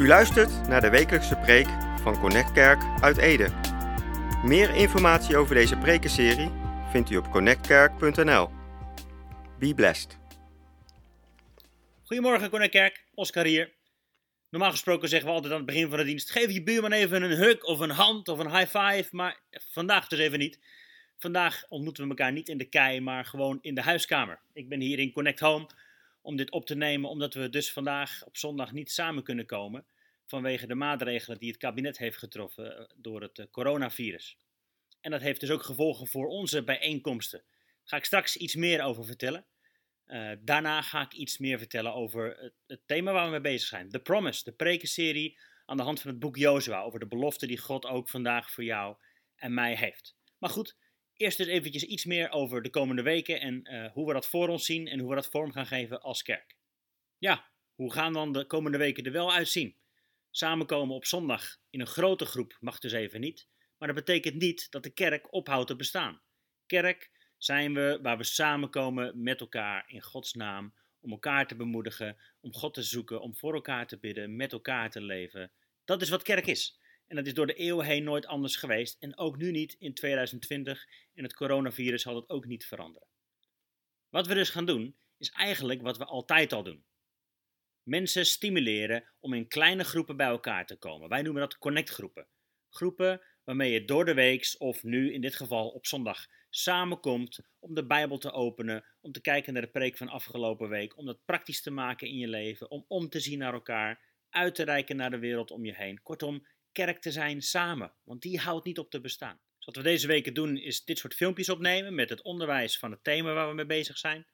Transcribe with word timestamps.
U 0.00 0.06
luistert 0.06 0.68
naar 0.68 0.80
de 0.80 0.90
wekelijkse 0.90 1.36
preek 1.36 1.66
van 2.02 2.20
Connect 2.20 2.52
Kerk 2.52 2.82
uit 3.00 3.16
Ede. 3.16 3.48
Meer 4.44 4.74
informatie 4.74 5.36
over 5.36 5.54
deze 5.54 5.76
prekenserie 5.76 6.50
vindt 6.90 7.10
u 7.10 7.16
op 7.16 7.30
connectkerk.nl. 7.30 8.50
Be 9.58 9.74
blessed. 9.74 10.18
Goedemorgen 12.02 12.50
Connect 12.50 12.70
Kerk, 12.70 13.04
Oscar 13.14 13.44
hier. 13.44 13.72
Normaal 14.50 14.70
gesproken 14.70 15.08
zeggen 15.08 15.28
we 15.28 15.34
altijd 15.34 15.52
aan 15.52 15.58
het 15.58 15.68
begin 15.68 15.88
van 15.88 15.98
de 15.98 16.04
dienst: 16.04 16.30
geef 16.30 16.52
je 16.52 16.62
buurman 16.62 16.92
even 16.92 17.22
een 17.22 17.36
hug 17.38 17.62
of 17.62 17.80
een 17.80 17.90
hand 17.90 18.28
of 18.28 18.38
een 18.38 18.56
high 18.56 18.78
five, 18.78 19.08
maar 19.10 19.40
vandaag 19.50 20.08
dus 20.08 20.18
even 20.18 20.38
niet. 20.38 20.58
Vandaag 21.18 21.64
ontmoeten 21.68 22.02
we 22.02 22.08
elkaar 22.08 22.32
niet 22.32 22.48
in 22.48 22.58
de 22.58 22.68
kei, 22.68 23.00
maar 23.00 23.24
gewoon 23.24 23.58
in 23.62 23.74
de 23.74 23.82
huiskamer. 23.82 24.40
Ik 24.52 24.68
ben 24.68 24.80
hier 24.80 24.98
in 24.98 25.12
Connect 25.12 25.40
Home 25.40 25.66
om 26.22 26.36
dit 26.36 26.50
op 26.50 26.66
te 26.66 26.76
nemen, 26.76 27.10
omdat 27.10 27.34
we 27.34 27.50
dus 27.50 27.72
vandaag 27.72 28.22
op 28.24 28.36
zondag 28.36 28.72
niet 28.72 28.90
samen 28.90 29.22
kunnen 29.22 29.46
komen 29.46 29.84
vanwege 30.30 30.66
de 30.66 30.74
maatregelen 30.74 31.38
die 31.38 31.48
het 31.48 31.58
kabinet 31.58 31.98
heeft 31.98 32.18
getroffen 32.18 32.78
eh, 32.78 32.84
door 32.96 33.22
het 33.22 33.38
eh, 33.38 33.46
coronavirus. 33.50 34.38
En 35.00 35.10
dat 35.10 35.20
heeft 35.20 35.40
dus 35.40 35.50
ook 35.50 35.62
gevolgen 35.62 36.06
voor 36.06 36.26
onze 36.26 36.64
bijeenkomsten. 36.64 37.42
Daar 37.48 37.82
ga 37.84 37.96
ik 37.96 38.04
straks 38.04 38.36
iets 38.36 38.54
meer 38.54 38.82
over 38.82 39.04
vertellen. 39.04 39.46
Uh, 40.06 40.32
daarna 40.40 40.82
ga 40.82 41.00
ik 41.00 41.12
iets 41.12 41.38
meer 41.38 41.58
vertellen 41.58 41.94
over 41.94 42.52
het, 42.66 42.80
thema 42.86 43.12
waar 43.12 43.24
we 43.24 43.30
mee 43.30 43.40
bezig 43.40 43.68
zijn. 43.68 43.88
The 43.88 43.98
Promise, 43.98 44.44
de 44.44 44.52
prekenserie 44.52 45.38
aan 45.64 45.76
de 45.76 45.82
hand 45.82 46.00
van 46.00 46.10
het 46.10 46.20
boek 46.20 46.36
Jozua. 46.36 46.82
Over 46.82 46.98
de 46.98 47.06
belofte 47.06 47.46
die 47.46 47.58
God 47.58 47.86
ook 47.86 48.08
vandaag 48.08 48.50
voor 48.50 48.64
jou 48.64 48.96
en 49.36 49.54
mij 49.54 49.76
heeft. 49.76 50.16
Maar 50.38 50.50
goed, 50.50 50.76
eerst 51.16 51.38
dus 51.38 51.46
eventjes 51.46 51.82
iets 51.82 52.04
meer 52.04 52.30
over 52.30 52.62
de 52.62 52.70
komende 52.70 53.02
weken 53.02 53.40
en 53.40 53.90
hoe 53.92 54.06
we 54.06 54.12
dat 54.12 54.28
voor 54.28 54.48
ons 54.48 54.64
zien 54.64 54.86
en 54.86 54.98
hoe 54.98 55.08
we 55.08 55.14
dat 55.14 55.28
vorm 55.28 55.52
gaan 55.52 55.66
geven 55.66 56.02
als 56.02 56.22
kerk. 56.22 56.56
Ja, 57.18 57.50
hoe 57.74 57.92
gaan 57.92 58.12
dan 58.12 58.32
de 58.32 58.46
komende 58.46 58.78
weken 58.78 59.04
er 59.04 59.12
wel 59.12 59.32
uitzien? 59.32 59.79
Samenkomen 60.30 60.94
op 60.94 61.04
zondag 61.04 61.56
in 61.70 61.80
een 61.80 61.86
grote 61.86 62.24
groep 62.24 62.56
mag 62.60 62.78
dus 62.78 62.92
even 62.92 63.20
niet, 63.20 63.48
maar 63.78 63.88
dat 63.88 64.04
betekent 64.04 64.34
niet 64.34 64.70
dat 64.70 64.82
de 64.82 64.90
kerk 64.90 65.32
ophoudt 65.32 65.66
te 65.66 65.76
bestaan. 65.76 66.20
Kerk 66.66 67.10
zijn 67.36 67.74
we 67.74 67.98
waar 68.02 68.16
we 68.16 68.24
samenkomen 68.24 69.22
met 69.22 69.40
elkaar 69.40 69.84
in 69.86 70.02
Gods 70.02 70.32
naam, 70.32 70.74
om 71.00 71.10
elkaar 71.10 71.46
te 71.46 71.56
bemoedigen, 71.56 72.16
om 72.40 72.52
God 72.52 72.74
te 72.74 72.82
zoeken, 72.82 73.20
om 73.20 73.36
voor 73.36 73.54
elkaar 73.54 73.86
te 73.86 73.98
bidden, 73.98 74.36
met 74.36 74.52
elkaar 74.52 74.90
te 74.90 75.00
leven. 75.00 75.52
Dat 75.84 76.02
is 76.02 76.08
wat 76.08 76.22
kerk 76.22 76.46
is. 76.46 76.78
En 77.06 77.16
dat 77.16 77.26
is 77.26 77.34
door 77.34 77.46
de 77.46 77.54
eeuwen 77.54 77.86
heen 77.86 78.04
nooit 78.04 78.26
anders 78.26 78.56
geweest 78.56 78.96
en 79.00 79.18
ook 79.18 79.36
nu 79.36 79.50
niet 79.50 79.76
in 79.78 79.94
2020 79.94 80.86
en 81.14 81.22
het 81.22 81.34
coronavirus 81.34 82.02
zal 82.02 82.14
dat 82.14 82.28
ook 82.28 82.46
niet 82.46 82.66
veranderen. 82.66 83.08
Wat 84.08 84.26
we 84.26 84.34
dus 84.34 84.50
gaan 84.50 84.66
doen, 84.66 84.96
is 85.18 85.30
eigenlijk 85.30 85.82
wat 85.82 85.98
we 85.98 86.04
altijd 86.04 86.52
al 86.52 86.62
doen. 86.62 86.84
Mensen 87.82 88.26
stimuleren 88.26 89.04
om 89.20 89.32
in 89.32 89.48
kleine 89.48 89.84
groepen 89.84 90.16
bij 90.16 90.26
elkaar 90.26 90.66
te 90.66 90.76
komen. 90.76 91.08
Wij 91.08 91.22
noemen 91.22 91.42
dat 91.42 91.58
connectgroepen. 91.58 92.26
Groepen 92.68 93.20
waarmee 93.44 93.72
je 93.72 93.84
door 93.84 94.04
de 94.04 94.14
week 94.14 94.54
of 94.58 94.82
nu 94.82 95.12
in 95.12 95.20
dit 95.20 95.34
geval 95.34 95.68
op 95.68 95.86
zondag 95.86 96.26
samenkomt 96.50 97.40
om 97.58 97.74
de 97.74 97.86
Bijbel 97.86 98.18
te 98.18 98.32
openen, 98.32 98.84
om 99.00 99.12
te 99.12 99.20
kijken 99.20 99.52
naar 99.52 99.62
de 99.62 99.70
preek 99.70 99.96
van 99.96 100.08
afgelopen 100.08 100.68
week, 100.68 100.96
om 100.96 101.06
dat 101.06 101.24
praktisch 101.24 101.62
te 101.62 101.70
maken 101.70 102.08
in 102.08 102.16
je 102.16 102.28
leven, 102.28 102.70
om 102.70 102.84
om 102.88 103.08
te 103.08 103.20
zien 103.20 103.38
naar 103.38 103.52
elkaar, 103.52 104.00
uit 104.30 104.54
te 104.54 104.62
reiken 104.62 104.96
naar 104.96 105.10
de 105.10 105.18
wereld 105.18 105.50
om 105.50 105.64
je 105.64 105.74
heen. 105.74 106.02
Kortom, 106.02 106.46
kerk 106.72 107.00
te 107.00 107.12
zijn 107.12 107.42
samen, 107.42 107.92
want 108.04 108.22
die 108.22 108.38
houdt 108.38 108.64
niet 108.64 108.78
op 108.78 108.90
te 108.90 109.00
bestaan. 109.00 109.40
Dus 109.56 109.66
wat 109.66 109.76
we 109.76 109.82
deze 109.82 110.06
weken 110.06 110.34
doen 110.34 110.56
is 110.56 110.84
dit 110.84 110.98
soort 110.98 111.14
filmpjes 111.14 111.48
opnemen 111.48 111.94
met 111.94 112.08
het 112.08 112.22
onderwijs 112.22 112.78
van 112.78 112.90
het 112.90 113.04
thema 113.04 113.32
waar 113.32 113.48
we 113.48 113.54
mee 113.54 113.66
bezig 113.66 113.98
zijn. 113.98 114.26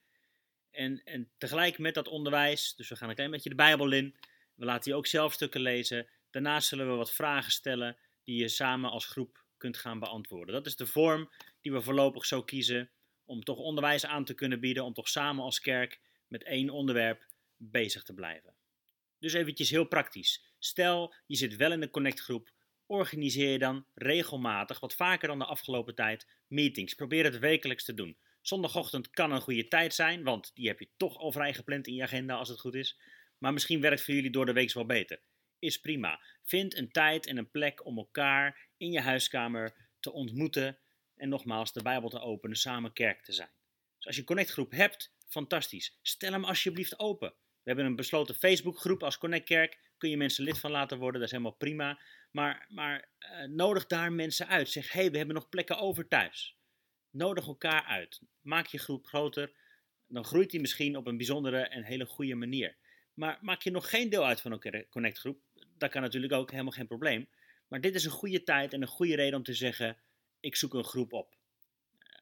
En, 0.77 1.01
en 1.05 1.31
tegelijk 1.39 1.79
met 1.79 1.95
dat 1.95 2.09
onderwijs, 2.09 2.75
dus 2.75 2.89
we 2.89 2.97
gaan 2.97 3.09
een 3.09 3.15
klein 3.15 3.31
beetje 3.31 3.49
de 3.49 3.55
Bijbel 3.55 3.93
in, 3.93 4.17
we 4.55 4.65
laten 4.65 4.91
je 4.91 4.97
ook 4.97 5.07
zelf 5.07 5.33
stukken 5.33 5.61
lezen. 5.61 6.07
Daarnaast 6.31 6.69
zullen 6.69 6.91
we 6.91 6.97
wat 6.97 7.13
vragen 7.13 7.53
stellen 7.53 7.97
die 8.25 8.41
je 8.41 8.49
samen 8.49 8.91
als 8.91 9.07
groep 9.07 9.45
kunt 9.57 9.77
gaan 9.77 9.99
beantwoorden. 9.99 10.55
Dat 10.55 10.67
is 10.67 10.77
de 10.77 10.87
vorm 10.87 11.31
die 11.61 11.73
we 11.73 11.81
voorlopig 11.81 12.27
zo 12.27 12.43
kiezen 12.43 12.91
om 13.25 13.45
toch 13.45 13.59
onderwijs 13.59 14.07
aan 14.07 14.25
te 14.25 14.35
kunnen 14.35 14.61
bieden, 14.61 14.85
om 14.85 14.93
toch 14.93 15.09
samen 15.09 15.45
als 15.45 15.61
kerk 15.61 16.01
met 16.29 16.45
één 16.45 16.71
onderwerp 16.71 17.27
bezig 17.57 18.03
te 18.03 18.15
blijven. 18.15 18.55
Dus 19.19 19.33
eventjes 19.33 19.71
heel 19.71 19.85
praktisch. 19.85 20.45
Stel, 20.59 21.15
je 21.27 21.37
zit 21.37 21.57
wel 21.57 21.73
in 21.73 21.81
de 21.81 21.91
connectgroep, 21.91 22.51
organiseer 22.87 23.51
je 23.51 23.59
dan 23.59 23.87
regelmatig, 23.95 24.81
wat 24.81 24.95
vaker 24.95 25.29
dan 25.29 25.39
de 25.39 25.45
afgelopen 25.45 25.95
tijd, 25.95 26.27
meetings. 26.47 26.95
Probeer 26.95 27.25
het 27.25 27.39
wekelijks 27.39 27.85
te 27.85 27.95
doen. 27.95 28.17
Zondagochtend 28.47 29.11
kan 29.11 29.33
een 29.33 29.41
goede 29.41 29.69
tijd 29.69 29.95
zijn, 29.95 30.23
want 30.23 30.51
die 30.55 30.69
heb 30.69 30.81
je 30.81 30.89
toch 30.97 31.17
al 31.17 31.33
vrij 31.33 31.55
gepland 31.55 31.87
in 31.87 31.95
je 31.95 32.03
agenda 32.03 32.35
als 32.35 32.49
het 32.49 32.61
goed 32.61 32.75
is. 32.75 32.99
Maar 33.39 33.53
misschien 33.53 33.81
werkt 33.81 34.03
voor 34.03 34.15
jullie 34.15 34.31
door 34.31 34.47
de 34.47 34.53
week 34.53 34.73
wel 34.73 34.87
beter. 34.87 35.21
Is 35.59 35.81
prima. 35.81 36.21
Vind 36.43 36.77
een 36.77 36.91
tijd 36.91 37.27
en 37.27 37.37
een 37.37 37.51
plek 37.51 37.87
om 37.87 37.99
elkaar 37.99 38.69
in 38.77 38.93
je 38.93 39.01
huiskamer 39.01 39.75
te 40.01 40.13
ontmoeten 40.13 40.79
en 41.17 41.29
nogmaals 41.29 41.73
de 41.73 41.83
Bijbel 41.83 42.09
te 42.09 42.21
openen, 42.21 42.57
samen 42.57 42.93
kerk 42.93 43.25
te 43.25 43.33
zijn. 43.33 43.51
Dus 43.97 44.07
als 44.07 44.15
je 44.15 44.21
een 44.21 44.27
connectgroep 44.27 44.71
hebt, 44.71 45.15
fantastisch. 45.29 45.99
Stel 46.03 46.33
hem 46.33 46.45
alsjeblieft 46.45 46.99
open. 46.99 47.29
We 47.29 47.73
hebben 47.73 47.85
een 47.85 47.97
besloten 47.97 48.35
Facebookgroep 48.35 49.03
als 49.03 49.19
Connect 49.19 49.47
Kerk. 49.47 49.79
Kun 49.99 50.11
je 50.11 50.17
mensen 50.17 50.45
lid 50.45 50.59
van 50.59 50.71
laten 50.71 50.99
worden, 50.99 51.21
dat 51.21 51.31
is 51.31 51.37
helemaal 51.37 51.59
prima. 51.59 52.01
Maar, 52.31 52.67
maar 52.69 53.09
uh, 53.19 53.49
nodig 53.49 53.87
daar 53.87 54.13
mensen 54.13 54.49
uit. 54.49 54.69
Zeg, 54.69 54.93
hé, 54.93 55.01
hey, 55.01 55.11
we 55.11 55.17
hebben 55.17 55.35
nog 55.35 55.49
plekken 55.49 55.79
over 55.79 56.09
thuis. 56.09 56.56
Nodig 57.17 57.47
elkaar 57.47 57.85
uit. 57.85 58.21
Maak 58.41 58.67
je 58.67 58.79
groep 58.79 59.07
groter. 59.07 59.53
Dan 60.09 60.25
groeit 60.25 60.51
die 60.51 60.61
misschien 60.61 60.97
op 60.97 61.07
een 61.07 61.17
bijzondere 61.17 61.59
en 61.59 61.83
hele 61.83 62.07
goede 62.07 62.35
manier. 62.35 62.77
Maar 63.15 63.39
maak 63.41 63.63
je 63.63 63.71
nog 63.71 63.91
geen 63.91 64.11
deel 64.11 64.27
uit 64.27 64.41
van 64.41 64.53
een 64.53 64.87
connectgroep, 64.91 65.41
dat 65.79 65.91
kan 65.91 66.03
natuurlijk 66.03 66.33
ook 66.33 66.51
helemaal 66.51 66.73
geen 66.73 66.87
probleem. 66.87 67.29
Maar 67.69 67.81
dit 67.81 67.95
is 67.95 68.05
een 68.05 68.11
goede 68.11 68.43
tijd 68.43 68.73
en 68.73 68.83
een 68.83 68.89
goede 68.89 69.15
reden 69.15 69.39
om 69.39 69.43
te 69.43 69.55
zeggen: 69.55 69.97
ik 70.41 70.57
zoek 70.57 70.75
een 70.75 70.85
groep 70.85 71.13
op. 71.13 71.37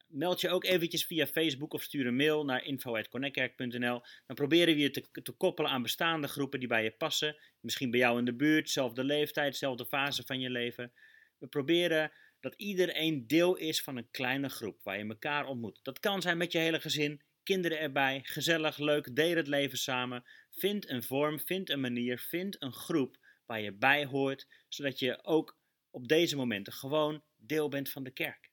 Meld 0.07 0.41
je 0.41 0.49
ook 0.49 0.63
eventjes 0.63 1.05
via 1.05 1.27
Facebook 1.27 1.73
of 1.73 1.83
stuur 1.83 2.07
een 2.07 2.15
mail 2.15 2.45
naar 2.45 2.63
info.connectkerk.nl. 2.63 4.01
Dan 4.25 4.35
proberen 4.35 4.75
we 4.75 4.79
je 4.79 4.91
te, 4.91 5.21
te, 5.23 5.31
koppelen 5.31 5.71
aan 5.71 5.81
bestaande 5.81 6.27
groepen 6.27 6.59
die 6.59 6.67
bij 6.67 6.83
je 6.83 6.91
passen. 6.91 7.37
Misschien 7.59 7.91
bij 7.91 7.99
jou 7.99 8.19
in 8.19 8.25
de 8.25 8.35
buurt, 8.35 8.69
zelfde 8.69 9.03
leeftijd, 9.03 9.55
zelfde 9.55 9.85
fase 9.85 10.23
van 10.25 10.39
je 10.39 10.49
leven. 10.49 10.93
We 11.37 11.47
proberen 11.47 12.11
dat 12.45 12.53
iedereen 12.57 13.27
deel 13.27 13.55
is 13.55 13.81
van 13.81 13.97
een 13.97 14.09
kleine 14.11 14.49
groep 14.49 14.83
waar 14.83 14.97
je 14.97 15.07
elkaar 15.07 15.45
ontmoet. 15.45 15.79
Dat 15.83 15.99
kan 15.99 16.21
zijn 16.21 16.37
met 16.37 16.51
je 16.51 16.57
hele 16.57 16.79
gezin, 16.79 17.21
kinderen 17.43 17.79
erbij, 17.79 18.21
gezellig, 18.23 18.77
leuk, 18.77 19.15
deel 19.15 19.35
het 19.35 19.47
leven 19.47 19.77
samen. 19.77 20.23
Vind 20.51 20.89
een 20.89 21.03
vorm, 21.03 21.39
vind 21.39 21.69
een 21.69 21.79
manier, 21.79 22.19
vind 22.19 22.61
een 22.61 22.73
groep 22.73 23.17
waar 23.45 23.61
je 23.61 23.73
bij 23.73 24.05
hoort, 24.05 24.47
zodat 24.67 24.99
je 24.99 25.23
ook 25.23 25.57
op 25.89 26.07
deze 26.07 26.35
momenten 26.35 26.73
gewoon 26.73 27.23
deel 27.35 27.69
bent 27.69 27.89
van 27.89 28.03
de 28.03 28.11
kerk. 28.11 28.51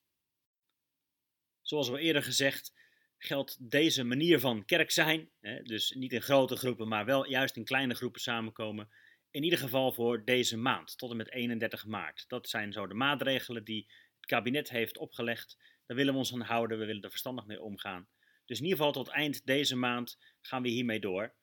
Zoals 1.62 1.88
al 1.88 1.98
eerder 1.98 2.22
gezegd, 2.22 2.72
geldt 3.18 3.70
deze 3.70 4.04
manier 4.04 4.40
van 4.40 4.64
kerk 4.64 4.90
zijn, 4.90 5.30
dus 5.62 5.90
niet 5.90 6.12
in 6.12 6.22
grote 6.22 6.56
groepen, 6.56 6.88
maar 6.88 7.04
wel 7.04 7.28
juist 7.28 7.56
in 7.56 7.64
kleine 7.64 7.94
groepen 7.94 8.20
samenkomen, 8.20 8.88
in 9.32 9.42
ieder 9.42 9.58
geval 9.58 9.92
voor 9.92 10.24
deze 10.24 10.56
maand, 10.56 10.98
tot 10.98 11.10
en 11.10 11.16
met 11.16 11.30
31 11.30 11.86
maart. 11.86 12.24
Dat 12.28 12.48
zijn 12.48 12.72
zo 12.72 12.86
de 12.86 12.94
maatregelen 12.94 13.64
die 13.64 13.90
het 14.16 14.26
kabinet 14.26 14.70
heeft 14.70 14.98
opgelegd. 14.98 15.58
Daar 15.86 15.96
willen 15.96 16.12
we 16.12 16.18
ons 16.18 16.32
aan 16.32 16.40
houden, 16.40 16.78
we 16.78 16.84
willen 16.84 17.02
er 17.02 17.10
verstandig 17.10 17.46
mee 17.46 17.62
omgaan. 17.62 18.08
Dus 18.44 18.58
in 18.58 18.64
ieder 18.64 18.78
geval 18.78 18.92
tot 18.92 19.08
eind 19.08 19.46
deze 19.46 19.76
maand 19.76 20.18
gaan 20.40 20.62
we 20.62 20.68
hiermee 20.68 21.00
door. 21.00 21.34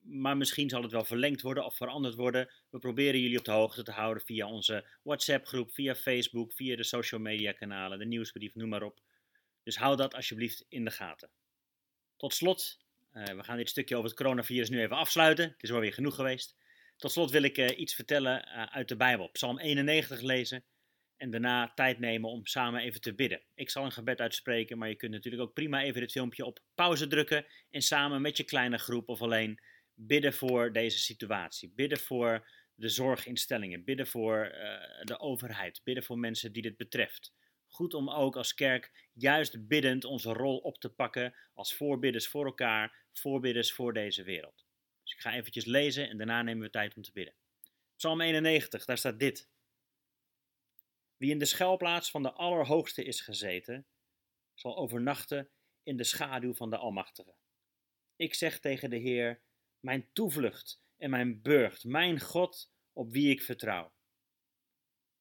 Maar 0.00 0.36
misschien 0.36 0.68
zal 0.68 0.82
het 0.82 0.92
wel 0.92 1.04
verlengd 1.04 1.42
worden 1.42 1.64
of 1.64 1.76
veranderd 1.76 2.14
worden. 2.14 2.50
We 2.70 2.78
proberen 2.78 3.20
jullie 3.20 3.38
op 3.38 3.44
de 3.44 3.50
hoogte 3.50 3.82
te 3.82 3.90
houden 3.90 4.22
via 4.22 4.46
onze 4.48 4.88
WhatsApp-groep, 5.02 5.72
via 5.72 5.94
Facebook, 5.94 6.52
via 6.52 6.76
de 6.76 6.84
social 6.84 7.20
media 7.20 7.52
kanalen, 7.52 7.98
de 7.98 8.04
nieuwsbrief, 8.04 8.54
noem 8.54 8.68
maar 8.68 8.82
op. 8.82 9.00
Dus 9.62 9.76
hou 9.76 9.96
dat 9.96 10.14
alsjeblieft 10.14 10.64
in 10.68 10.84
de 10.84 10.90
gaten. 10.90 11.30
Tot 12.16 12.34
slot, 12.34 12.80
uh, 13.12 13.24
we 13.24 13.44
gaan 13.44 13.56
dit 13.56 13.68
stukje 13.68 13.96
over 13.96 14.08
het 14.08 14.18
coronavirus 14.18 14.70
nu 14.70 14.80
even 14.80 14.96
afsluiten. 14.96 15.44
Het 15.44 15.62
is 15.62 15.72
alweer 15.72 15.92
genoeg 15.92 16.14
geweest. 16.14 16.56
Tot 17.02 17.12
slot 17.12 17.30
wil 17.30 17.42
ik 17.42 17.58
uh, 17.58 17.78
iets 17.78 17.94
vertellen 17.94 18.48
uh, 18.48 18.62
uit 18.62 18.88
de 18.88 18.96
Bijbel. 18.96 19.28
Psalm 19.28 19.58
91 19.58 20.20
lezen 20.20 20.64
en 21.16 21.30
daarna 21.30 21.72
tijd 21.74 21.98
nemen 21.98 22.30
om 22.30 22.46
samen 22.46 22.80
even 22.80 23.00
te 23.00 23.14
bidden. 23.14 23.42
Ik 23.54 23.70
zal 23.70 23.84
een 23.84 23.92
gebed 23.92 24.20
uitspreken, 24.20 24.78
maar 24.78 24.88
je 24.88 24.94
kunt 24.94 25.12
natuurlijk 25.12 25.42
ook 25.42 25.52
prima 25.52 25.82
even 25.82 26.00
dit 26.00 26.12
filmpje 26.12 26.44
op 26.44 26.60
pauze 26.74 27.06
drukken 27.06 27.46
en 27.70 27.82
samen 27.82 28.22
met 28.22 28.36
je 28.36 28.44
kleine 28.44 28.78
groep 28.78 29.08
of 29.08 29.22
alleen 29.22 29.60
bidden 29.94 30.32
voor 30.32 30.72
deze 30.72 30.98
situatie. 30.98 31.72
Bidden 31.74 31.98
voor 31.98 32.48
de 32.74 32.88
zorginstellingen, 32.88 33.84
bidden 33.84 34.06
voor 34.06 34.52
uh, 34.54 35.04
de 35.04 35.18
overheid, 35.18 35.80
bidden 35.84 36.04
voor 36.04 36.18
mensen 36.18 36.52
die 36.52 36.62
dit 36.62 36.76
betreft. 36.76 37.32
Goed 37.66 37.94
om 37.94 38.10
ook 38.10 38.36
als 38.36 38.54
kerk 38.54 39.08
juist 39.12 39.66
biddend 39.66 40.04
onze 40.04 40.32
rol 40.32 40.58
op 40.58 40.78
te 40.78 40.88
pakken 40.88 41.34
als 41.54 41.74
voorbidders 41.74 42.28
voor 42.28 42.44
elkaar, 42.44 43.06
voorbidders 43.12 43.72
voor 43.72 43.92
deze 43.92 44.22
wereld. 44.22 44.64
Ik 45.12 45.20
ga 45.20 45.32
eventjes 45.32 45.64
lezen 45.64 46.08
en 46.08 46.16
daarna 46.16 46.42
nemen 46.42 46.62
we 46.62 46.70
tijd 46.70 46.96
om 46.96 47.02
te 47.02 47.12
bidden. 47.12 47.34
Psalm 47.96 48.20
91, 48.20 48.84
daar 48.84 48.98
staat 48.98 49.18
dit. 49.18 49.48
Wie 51.16 51.30
in 51.30 51.38
de 51.38 51.44
schuilplaats 51.44 52.10
van 52.10 52.22
de 52.22 52.32
Allerhoogste 52.32 53.04
is 53.04 53.20
gezeten, 53.20 53.86
zal 54.54 54.76
overnachten 54.76 55.50
in 55.82 55.96
de 55.96 56.04
schaduw 56.04 56.54
van 56.54 56.70
de 56.70 56.76
Almachtige. 56.76 57.34
Ik 58.16 58.34
zeg 58.34 58.58
tegen 58.58 58.90
de 58.90 58.96
Heer, 58.96 59.42
mijn 59.80 60.12
toevlucht 60.12 60.82
en 60.96 61.10
mijn 61.10 61.42
burcht, 61.42 61.84
mijn 61.84 62.20
God, 62.20 62.72
op 62.92 63.12
wie 63.12 63.30
ik 63.30 63.42
vertrouw. 63.42 63.92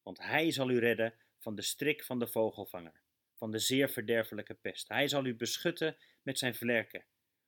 Want 0.01 0.17
hij 0.17 0.51
zal 0.51 0.69
u 0.69 0.79
redden 0.79 1.15
van 1.39 1.55
de 1.55 1.61
strik 1.61 2.03
van 2.03 2.19
de 2.19 2.27
vogelvanger, 2.27 3.01
van 3.35 3.51
de 3.51 3.59
zeer 3.59 3.89
verderfelijke 3.89 4.53
pest. 4.53 4.87
Hij 4.87 5.07
zal 5.07 5.25
u 5.25 5.35
beschutten 5.35 5.97
met 6.21 6.37
zijn 6.37 6.55
vlerken. 6.55 7.05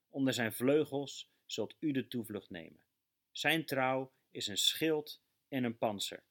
Onder 0.10 0.34
zijn 0.34 0.54
vleugels 0.54 1.32
zult 1.53 1.75
u 1.79 1.91
de 1.91 2.07
toevlucht 2.07 2.50
nemen. 2.50 2.83
Zijn 3.31 3.65
trouw 3.65 4.13
is 4.31 4.47
een 4.47 4.57
schild 4.57 5.21
en 5.47 5.63
een 5.63 5.77
panzer. 5.77 6.23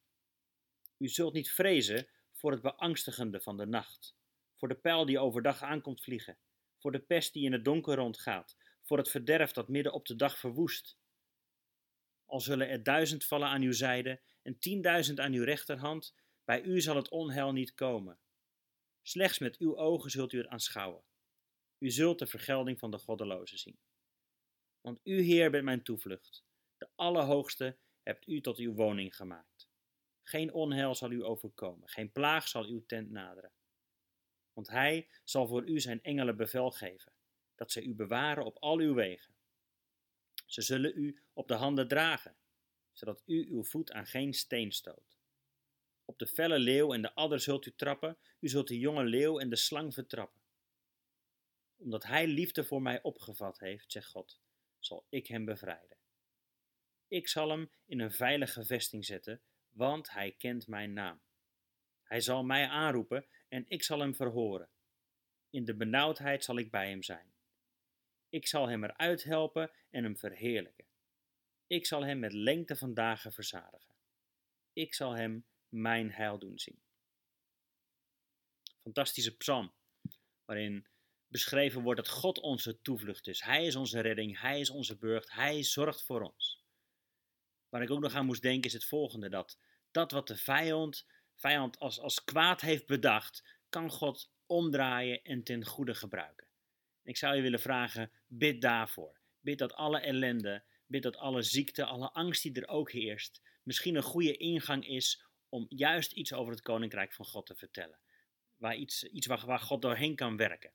U 0.99 1.09
zult 1.09 1.33
niet 1.33 1.51
vrezen 1.51 2.09
voor 2.33 2.51
het 2.51 2.63
beangstigende 2.63 3.41
van 3.41 3.57
de 3.57 3.67
nacht, 3.67 4.17
voor 4.55 4.69
de 4.69 4.75
pijl 4.75 5.07
die 5.07 5.19
overdag 5.19 5.63
aankomt 5.63 6.03
vliegen, 6.03 6.39
voor 6.79 6.93
de 6.93 7.01
pest 7.01 7.33
die 7.33 7.45
in 7.45 7.53
het 7.53 7.65
donker 7.65 7.95
rondgaat, 7.95 8.57
voor 8.83 8.99
het 8.99 9.09
verderf 9.09 9.53
dat 9.53 9.69
midden 9.69 9.93
op 9.93 10.07
de 10.07 10.17
dag 10.17 10.39
verwoest. 10.39 10.99
Al 12.27 12.41
zullen 12.41 12.69
er 12.69 12.83
duizend 12.83 13.25
vallen 13.25 13.49
aan 13.49 13.63
uw 13.63 13.73
zijde 13.73 14.21
en 14.43 14.59
tienduizend 14.59 15.21
aan 15.21 15.33
uw 15.33 15.45
rechterhand, 15.45 16.15
bij 16.45 16.63
u 16.63 16.81
zal 16.81 16.97
het 16.97 17.09
onheil 17.09 17.53
niet 17.53 17.75
komen. 17.75 18.19
Slechts 19.03 19.39
met 19.39 19.59
uw 19.59 19.77
ogen 19.77 20.11
zult 20.11 20.33
u 20.33 20.39
het 20.39 20.47
aanschouwen. 20.47 21.03
U 21.79 21.91
zult 21.91 22.19
de 22.19 22.27
vergelding 22.27 22.79
van 22.79 22.91
de 22.91 22.99
goddelozen 22.99 23.59
zien. 23.59 23.79
Want 24.83 25.01
u, 25.03 25.21
Heer, 25.21 25.51
bent 25.51 25.65
mijn 25.65 25.83
toevlucht. 25.83 26.45
De 26.77 26.89
Allerhoogste 26.95 27.77
hebt 28.03 28.27
u 28.27 28.41
tot 28.41 28.59
uw 28.59 28.75
woning 28.75 29.17
gemaakt. 29.17 29.69
Geen 30.23 30.53
onheil 30.53 30.95
zal 30.95 31.11
u 31.11 31.25
overkomen, 31.25 31.89
geen 31.89 32.13
plaag 32.13 32.49
zal 32.49 32.65
uw 32.65 32.87
tent 32.87 33.11
naderen. 33.11 33.53
Want 34.53 34.69
hij 34.69 35.09
zal 35.25 35.47
voor 35.47 35.69
u 35.69 35.81
zijn 35.81 36.03
engelen 36.03 36.37
bevel 36.37 36.71
geven, 36.71 37.13
dat 37.55 37.73
zij 37.73 37.83
u 37.83 37.95
bewaren 37.95 38.45
op 38.45 38.59
al 38.59 38.79
uw 38.79 38.95
wegen. 38.95 39.35
Ze 40.47 40.63
zullen 40.63 40.93
u 40.95 41.23
op 41.33 41.49
de 41.49 41.55
handen 41.55 41.89
dragen, 41.89 42.37
zodat 42.93 43.23
u 43.27 43.47
uw 43.51 43.63
voet 43.63 43.93
aan 43.93 44.07
geen 44.07 44.35
steen 44.35 44.73
stoot. 44.73 45.19
Op 46.05 46.19
de 46.19 46.27
felle 46.27 46.59
leeuw 46.59 46.93
en 46.93 47.03
de 47.03 47.15
adder 47.15 47.41
zult 47.41 47.67
u 47.67 47.75
trappen, 47.75 48.19
u 48.41 48.49
zult 48.49 48.69
de 48.69 48.79
jonge 48.79 49.05
leeuw 49.05 49.39
en 49.39 49.49
de 49.49 49.57
slang 49.57 49.95
vertrappen. 49.95 50.41
Omdat 51.77 52.03
hij 52.03 52.27
liefde 52.27 52.65
voor 52.65 52.83
mij 52.83 53.03
opgevat 53.03 53.59
heeft, 53.59 53.93
zegt 53.93 54.09
God, 54.09 54.41
zal 54.85 55.07
ik 55.09 55.27
hem 55.27 55.45
bevrijden. 55.45 55.97
Ik 57.09 57.29
zal 57.29 57.51
hem 57.51 57.71
in 57.87 58.01
een 58.01 58.13
veilige 58.13 58.65
vesting 58.65 59.05
zetten, 59.05 59.43
want 59.71 60.11
hij 60.11 60.33
kent 60.33 60.67
mijn 60.67 60.93
naam. 60.93 61.21
Hij 62.03 62.21
zal 62.21 62.45
mij 62.45 62.69
aanroepen 62.69 63.27
en 63.49 63.65
ik 63.69 63.83
zal 63.83 64.01
hem 64.01 64.15
verhoren. 64.15 64.69
In 65.51 65.65
de 65.65 65.75
benauwdheid 65.75 66.45
zal 66.45 66.59
ik 66.59 66.71
bij 66.71 66.89
hem 66.89 67.03
zijn. 67.03 67.33
Ik 68.29 68.47
zal 68.47 68.69
hem 68.69 68.85
eruit 68.85 69.23
helpen 69.23 69.71
en 69.91 70.03
hem 70.03 70.19
verheerlijken. 70.19 70.87
Ik 71.67 71.87
zal 71.87 72.05
hem 72.05 72.19
met 72.19 72.33
lengte 72.33 72.77
van 72.77 72.95
dagen 72.95 73.33
verzadigen. 73.33 73.95
Ik 74.73 74.95
zal 74.95 75.13
hem 75.13 75.47
mijn 75.69 76.13
heil 76.13 76.39
doen 76.39 76.59
zien. 76.59 76.83
Fantastische 78.79 79.37
psalm, 79.37 79.73
waarin 80.45 80.87
beschreven 81.33 81.83
wordt 81.83 82.01
dat 82.01 82.09
God 82.09 82.41
onze 82.41 82.81
toevlucht 82.81 83.27
is. 83.27 83.43
Hij 83.43 83.67
is 83.67 83.77
onze 83.77 84.01
redding, 84.01 84.41
Hij 84.41 84.61
is 84.61 84.71
onze 84.71 84.97
burcht, 84.97 85.33
Hij 85.33 85.63
zorgt 85.63 86.03
voor 86.03 86.21
ons. 86.21 86.65
Waar 87.69 87.83
ik 87.83 87.91
ook 87.91 88.01
nog 88.01 88.15
aan 88.15 88.27
moest 88.27 88.43
denken 88.43 88.65
is 88.65 88.73
het 88.73 88.85
volgende, 88.85 89.29
dat 89.29 89.59
dat 89.91 90.11
wat 90.11 90.27
de 90.27 90.37
vijand, 90.37 91.07
vijand 91.35 91.79
als, 91.79 92.01
als 92.01 92.25
kwaad 92.25 92.61
heeft 92.61 92.87
bedacht, 92.87 93.45
kan 93.69 93.91
God 93.91 94.31
omdraaien 94.47 95.23
en 95.23 95.43
ten 95.43 95.65
goede 95.65 95.95
gebruiken. 95.95 96.47
Ik 97.03 97.17
zou 97.17 97.37
je 97.37 97.43
willen 97.43 97.61
vragen, 97.61 98.11
bid 98.27 98.61
daarvoor. 98.61 99.21
Bid 99.41 99.59
dat 99.59 99.75
alle 99.75 100.01
ellende, 100.01 100.65
bid 100.87 101.03
dat 101.03 101.17
alle 101.17 101.43
ziekte, 101.43 101.85
alle 101.85 102.11
angst 102.13 102.43
die 102.43 102.53
er 102.53 102.69
ook 102.69 102.91
heerst, 102.91 103.43
misschien 103.63 103.97
een 103.97 104.03
goede 104.03 104.37
ingang 104.37 104.87
is 104.89 105.25
om 105.49 105.67
juist 105.69 106.13
iets 106.13 106.33
over 106.33 106.53
het 106.53 106.63
koninkrijk 106.63 107.13
van 107.13 107.25
God 107.25 107.47
te 107.47 107.55
vertellen. 107.55 107.99
Waar 108.57 108.77
iets, 108.77 109.05
iets 109.05 109.27
waar, 109.27 109.47
waar 109.47 109.59
God 109.59 109.83
doorheen 109.83 110.17
kan 110.17 110.37
werken. 110.37 110.73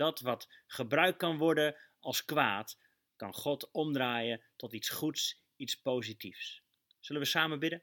Dat 0.00 0.20
wat 0.20 0.48
gebruikt 0.66 1.18
kan 1.18 1.38
worden 1.38 1.76
als 1.98 2.24
kwaad, 2.24 2.78
kan 3.16 3.34
God 3.34 3.70
omdraaien 3.70 4.42
tot 4.56 4.72
iets 4.72 4.88
goeds, 4.88 5.42
iets 5.56 5.80
positiefs. 5.80 6.62
Zullen 7.00 7.22
we 7.22 7.28
samen 7.28 7.58
bidden? 7.58 7.82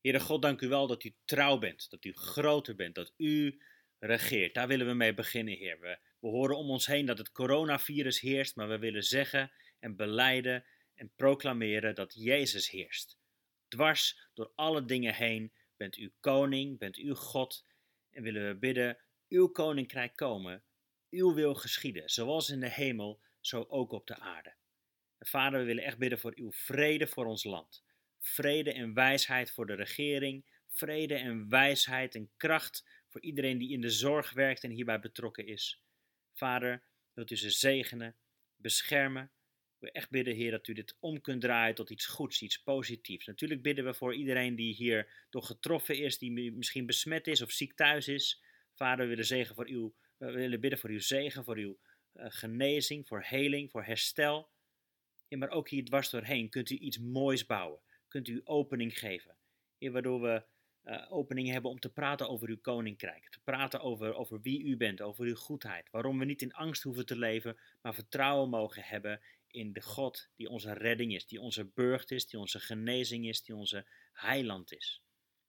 Heere 0.00 0.20
God, 0.20 0.42
dank 0.42 0.60
u 0.60 0.68
wel 0.68 0.86
dat 0.86 1.04
u 1.04 1.14
trouw 1.24 1.58
bent, 1.58 1.90
dat 1.90 2.04
u 2.04 2.12
groter 2.12 2.74
bent, 2.74 2.94
dat 2.94 3.12
u 3.16 3.62
regeert. 3.98 4.54
Daar 4.54 4.68
willen 4.68 4.86
we 4.86 4.94
mee 4.94 5.14
beginnen, 5.14 5.54
Heer. 5.54 5.80
We, 5.80 5.98
we 6.20 6.28
horen 6.28 6.56
om 6.56 6.70
ons 6.70 6.86
heen 6.86 7.06
dat 7.06 7.18
het 7.18 7.32
coronavirus 7.32 8.20
heerst, 8.20 8.56
maar 8.56 8.68
we 8.68 8.78
willen 8.78 9.04
zeggen 9.04 9.52
en 9.78 9.96
beleiden 9.96 10.64
en 10.94 11.12
proclameren 11.16 11.94
dat 11.94 12.14
Jezus 12.14 12.70
heerst. 12.70 13.18
Dwars 13.68 14.28
door 14.34 14.52
alle 14.54 14.84
dingen 14.84 15.14
heen 15.14 15.52
bent 15.76 15.96
u 15.96 16.12
koning, 16.20 16.78
bent 16.78 16.98
u 16.98 17.14
God 17.14 17.66
en 18.10 18.22
willen 18.22 18.48
we 18.48 18.58
bidden, 18.58 18.98
uw 19.28 19.48
koninkrijk 19.48 20.16
komen, 20.16 20.62
uw 21.10 21.34
wil 21.34 21.54
geschieden, 21.54 22.10
zoals 22.10 22.50
in 22.50 22.60
de 22.60 22.70
hemel, 22.70 23.20
zo 23.40 23.66
ook 23.68 23.92
op 23.92 24.06
de 24.06 24.16
aarde. 24.16 24.54
Vader, 25.18 25.60
we 25.60 25.66
willen 25.66 25.84
echt 25.84 25.98
bidden 25.98 26.18
voor 26.18 26.32
uw 26.36 26.52
vrede 26.52 27.06
voor 27.06 27.26
ons 27.26 27.44
land. 27.44 27.84
Vrede 28.18 28.72
en 28.72 28.94
wijsheid 28.94 29.50
voor 29.50 29.66
de 29.66 29.74
regering, 29.74 30.44
vrede 30.68 31.14
en 31.14 31.48
wijsheid 31.48 32.14
en 32.14 32.30
kracht 32.36 32.86
voor 33.08 33.20
iedereen 33.20 33.58
die 33.58 33.72
in 33.72 33.80
de 33.80 33.90
zorg 33.90 34.32
werkt 34.32 34.64
en 34.64 34.70
hierbij 34.70 35.00
betrokken 35.00 35.46
is. 35.46 35.82
Vader, 36.34 36.82
wilt 37.12 37.30
u 37.30 37.36
ze 37.36 37.50
zegenen, 37.50 38.16
beschermen. 38.56 39.30
We 39.78 39.92
echt 39.92 40.10
bidden, 40.10 40.34
Heer, 40.34 40.50
dat 40.50 40.68
u 40.68 40.72
dit 40.72 40.96
om 41.00 41.20
kunt 41.20 41.40
draaien 41.40 41.74
tot 41.74 41.90
iets 41.90 42.06
goeds, 42.06 42.42
iets 42.42 42.62
positiefs. 42.62 43.26
Natuurlijk 43.26 43.62
bidden 43.62 43.84
we 43.84 43.94
voor 43.94 44.14
iedereen 44.14 44.56
die 44.56 44.74
hier 44.74 45.26
door 45.30 45.42
getroffen 45.42 45.98
is, 45.98 46.18
die 46.18 46.52
misschien 46.52 46.86
besmet 46.86 47.26
is 47.26 47.42
of 47.42 47.50
ziek 47.50 47.72
thuis 47.74 48.08
is. 48.08 48.42
Vader, 48.78 49.04
we 49.04 49.10
willen, 49.10 49.26
zegen 49.26 49.54
voor 49.54 49.66
uw, 49.66 49.94
we 50.16 50.30
willen 50.30 50.60
bidden 50.60 50.78
voor 50.78 50.90
uw 50.90 51.00
zegen, 51.00 51.44
voor 51.44 51.56
uw 51.56 51.78
uh, 52.14 52.26
genezing, 52.28 53.06
voor 53.06 53.22
heling, 53.22 53.70
voor 53.70 53.84
herstel. 53.84 54.50
Maar 55.28 55.50
ook 55.50 55.68
hier 55.68 55.84
dwars 55.84 56.10
doorheen 56.10 56.48
kunt 56.48 56.70
u 56.70 56.76
iets 56.76 56.98
moois 56.98 57.46
bouwen. 57.46 57.80
Kunt 58.08 58.28
u 58.28 58.40
opening 58.44 58.98
geven. 58.98 59.36
Waardoor 59.78 60.20
we 60.20 60.44
uh, 60.84 61.12
opening 61.12 61.48
hebben 61.48 61.70
om 61.70 61.78
te 61.78 61.92
praten 61.92 62.28
over 62.28 62.48
uw 62.48 62.60
koninkrijk. 62.60 63.28
Te 63.30 63.40
praten 63.44 63.80
over, 63.80 64.14
over 64.14 64.40
wie 64.40 64.62
u 64.62 64.76
bent, 64.76 65.00
over 65.00 65.24
uw 65.24 65.34
goedheid. 65.34 65.90
Waarom 65.90 66.18
we 66.18 66.24
niet 66.24 66.42
in 66.42 66.52
angst 66.52 66.82
hoeven 66.82 67.06
te 67.06 67.16
leven, 67.16 67.58
maar 67.80 67.94
vertrouwen 67.94 68.48
mogen 68.48 68.82
hebben 68.82 69.20
in 69.46 69.72
de 69.72 69.82
God 69.82 70.28
die 70.36 70.48
onze 70.48 70.72
redding 70.72 71.14
is, 71.14 71.26
die 71.26 71.40
onze 71.40 71.64
burcht 71.64 72.10
is, 72.10 72.26
die 72.26 72.38
onze 72.38 72.60
genezing 72.60 73.28
is, 73.28 73.42
die 73.42 73.54
onze 73.54 73.86
heiland 74.12 74.72
is. 74.72 75.02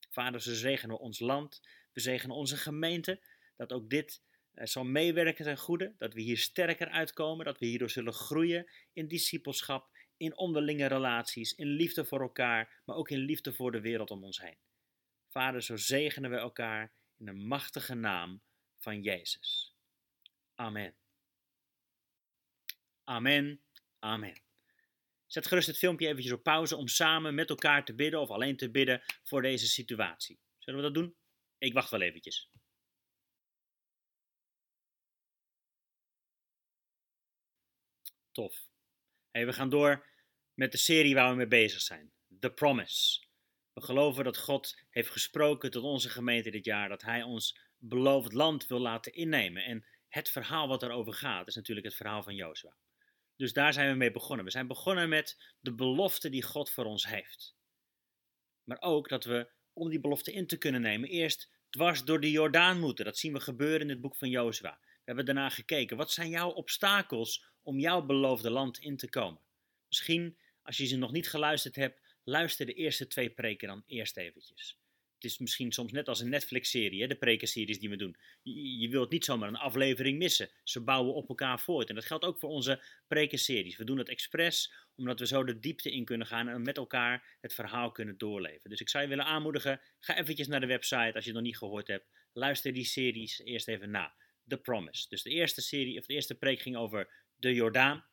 Vader, 0.10 0.42
ze 0.42 0.56
zegenen 0.56 1.00
ons 1.00 1.20
land, 1.20 1.62
we 1.94 2.00
zegenen 2.00 2.36
onze 2.36 2.58
gemeente, 2.58 3.22
dat 3.56 3.72
ook 3.74 3.90
dit 3.90 4.22
uh, 4.54 4.66
zal 4.66 4.84
meewerken 4.84 5.46
ten 5.46 5.58
goede, 5.58 5.96
dat 5.98 6.14
we 6.14 6.22
hier 6.22 6.38
sterker 6.38 6.90
uitkomen, 6.90 7.46
dat 7.46 7.60
we 7.60 7.66
hierdoor 7.66 7.90
zullen 7.90 8.14
groeien 8.14 8.72
in 8.94 9.08
discipelschap, 9.08 9.90
in 10.18 10.38
onderlinge 10.38 10.86
relaties, 10.86 11.54
in 11.54 11.68
liefde 11.68 12.06
voor 12.06 12.22
elkaar, 12.22 12.82
maar 12.86 12.96
ook 12.96 13.10
in 13.10 13.20
liefde 13.20 13.54
voor 13.54 13.72
de 13.72 13.82
wereld 13.82 14.12
om 14.12 14.24
ons 14.24 14.42
heen. 14.42 14.58
Vader, 15.28 15.62
zo 15.62 15.78
zegenen 15.78 16.30
we 16.30 16.36
elkaar 16.36 16.94
in 17.18 17.26
de 17.26 17.34
machtige 17.34 17.94
naam 17.94 18.42
van 18.78 19.02
Jezus. 19.02 19.76
Amen. 20.56 20.96
Amen. 23.04 23.62
Amen. 24.00 24.42
Zet 25.26 25.48
gerust 25.48 25.68
het 25.68 25.78
filmpje 25.78 26.08
eventjes 26.08 26.34
op 26.34 26.44
pauze 26.44 26.76
om 26.76 26.88
samen 26.88 27.36
met 27.36 27.50
elkaar 27.50 27.86
te 27.86 27.94
bidden 27.94 28.20
of 28.20 28.30
alleen 28.30 28.58
te 28.58 28.72
bidden 28.72 29.02
voor 29.24 29.42
deze 29.42 29.68
situatie. 29.68 30.40
Zullen 30.58 30.80
we 30.80 30.86
dat 30.86 30.94
doen? 30.94 31.16
Ik 31.60 31.74
wacht 31.74 31.90
wel 31.90 32.02
eventjes. 32.02 32.50
Tof. 38.32 38.68
Hey, 39.32 39.46
we 39.46 39.54
gaan 39.54 39.70
door 39.70 40.08
met 40.54 40.72
de 40.72 40.78
serie 40.78 41.16
waar 41.16 41.30
we 41.30 41.36
mee 41.36 41.48
bezig 41.48 41.82
zijn. 41.82 42.12
The 42.40 42.52
Promise. 42.54 43.28
We 43.74 43.82
geloven 43.82 44.24
dat 44.24 44.38
God 44.38 44.84
heeft 44.90 45.10
gesproken 45.10 45.72
tot 45.72 45.84
onze 45.84 46.10
gemeente 46.10 46.50
dit 46.50 46.66
jaar, 46.66 46.90
dat 46.90 47.02
Hij 47.02 47.24
ons 47.24 47.60
beloofd 47.78 48.34
land 48.34 48.68
wil 48.68 48.80
laten 48.80 49.14
innemen. 49.14 49.64
En 49.64 49.86
het 50.08 50.30
verhaal 50.30 50.68
wat 50.68 50.84
erover 50.84 51.14
gaat, 51.14 51.48
is 51.48 51.56
natuurlijk 51.56 51.86
het 51.86 51.96
verhaal 51.96 52.24
van 52.24 52.36
Jozua. 52.36 52.76
Dus 53.36 53.54
daar 53.54 53.74
zijn 53.74 53.92
we 53.92 53.98
mee 53.98 54.12
begonnen. 54.12 54.46
We 54.46 54.52
zijn 54.52 54.68
begonnen 54.68 55.10
met 55.10 55.54
de 55.60 55.74
belofte 55.74 56.30
die 56.30 56.44
God 56.44 56.70
voor 56.70 56.86
ons 56.86 57.06
heeft. 57.08 57.56
Maar 58.64 58.82
ook 58.82 59.10
dat 59.10 59.24
we, 59.24 59.52
om 59.80 59.90
die 59.90 60.00
belofte 60.00 60.32
in 60.32 60.48
te 60.48 60.58
kunnen 60.58 60.82
nemen, 60.82 61.10
eerst 61.10 61.50
dwars 61.70 62.04
door 62.04 62.20
de 62.20 62.32
Jordaan 62.32 62.80
moeten. 62.80 63.06
Dat 63.06 63.18
zien 63.18 63.34
we 63.34 63.40
gebeuren 63.40 63.82
in 63.82 63.90
het 63.90 64.02
boek 64.02 64.16
van 64.16 64.30
Jozua. 64.30 64.80
We 64.82 65.16
hebben 65.16 65.26
daarna 65.26 65.50
gekeken, 65.50 65.98
wat 65.98 66.12
zijn 66.12 66.30
jouw 66.30 66.50
obstakels 66.50 67.46
om 67.62 67.80
jouw 67.80 68.02
beloofde 68.02 68.50
land 68.50 68.80
in 68.80 68.98
te 68.98 69.10
komen? 69.10 69.42
Misschien, 69.88 70.38
als 70.64 70.78
je 70.78 70.86
ze 70.86 70.98
nog 70.98 71.12
niet 71.12 71.30
geluisterd 71.30 71.76
hebt, 71.76 72.02
luister 72.24 72.66
de 72.66 72.74
eerste 72.74 73.08
twee 73.08 73.30
preken 73.30 73.68
dan 73.68 73.84
eerst 73.86 74.18
eventjes. 74.18 74.79
Het 75.22 75.32
is 75.32 75.38
misschien 75.38 75.72
soms 75.72 75.92
net 75.92 76.08
als 76.08 76.20
een 76.20 76.30
Netflix-serie, 76.30 77.08
de 77.08 77.16
prekenseries 77.16 77.80
die 77.80 77.90
we 77.90 77.96
doen. 77.96 78.16
Je, 78.44 78.90
wilt 78.90 79.12
niet 79.12 79.26
zomaar 79.26 79.48
een 79.48 79.56
aflevering 79.56 80.18
missen. 80.18 80.50
Ze 80.64 80.84
bouwen 80.84 81.14
op 81.14 81.30
elkaar 81.30 81.60
voort. 81.60 81.90
En 81.90 81.96
dat 81.96 82.06
geldt 82.06 82.26
ook 82.26 82.40
voor 82.40 82.50
onze 82.50 82.84
prekenseries. 83.08 83.78
We 83.78 83.84
doen 83.84 83.98
het 83.98 84.10
expres, 84.10 84.74
omdat 84.96 85.20
we 85.20 85.28
zo 85.28 85.44
de 85.44 85.60
diepte 85.60 85.92
in 85.92 86.06
kunnen 86.06 86.28
gaan 86.28 86.48
en 86.48 86.62
met 86.62 86.78
elkaar 86.78 87.38
het 87.42 87.54
verhaal 87.54 87.92
kunnen 87.92 88.18
doorleven. 88.18 88.70
Dus 88.70 88.80
ik 88.80 88.90
zou 88.90 89.04
je 89.04 89.10
willen 89.10 89.26
aanmoedigen, 89.26 89.82
ga 90.00 90.18
eventjes 90.18 90.48
naar 90.48 90.60
de 90.60 90.66
website 90.66 91.14
als 91.14 91.24
je 91.24 91.30
het 91.30 91.40
nog 91.40 91.44
niet 91.44 91.58
gehoord 91.58 91.88
hebt. 91.88 92.10
Luister 92.34 92.74
die 92.74 92.86
series 92.86 93.40
eerst 93.40 93.68
even 93.68 93.92
na. 93.92 94.14
The 94.48 94.58
Promise. 94.58 95.06
Dus 95.10 95.24
de 95.24 95.30
eerste 95.30 95.62
serie, 95.62 96.00
of 96.00 96.06
de 96.06 96.14
eerste 96.14 96.36
preek 96.36 96.60
ging 96.62 96.76
over 96.76 97.12
de 97.36 97.54
Jordaan. 97.54 98.06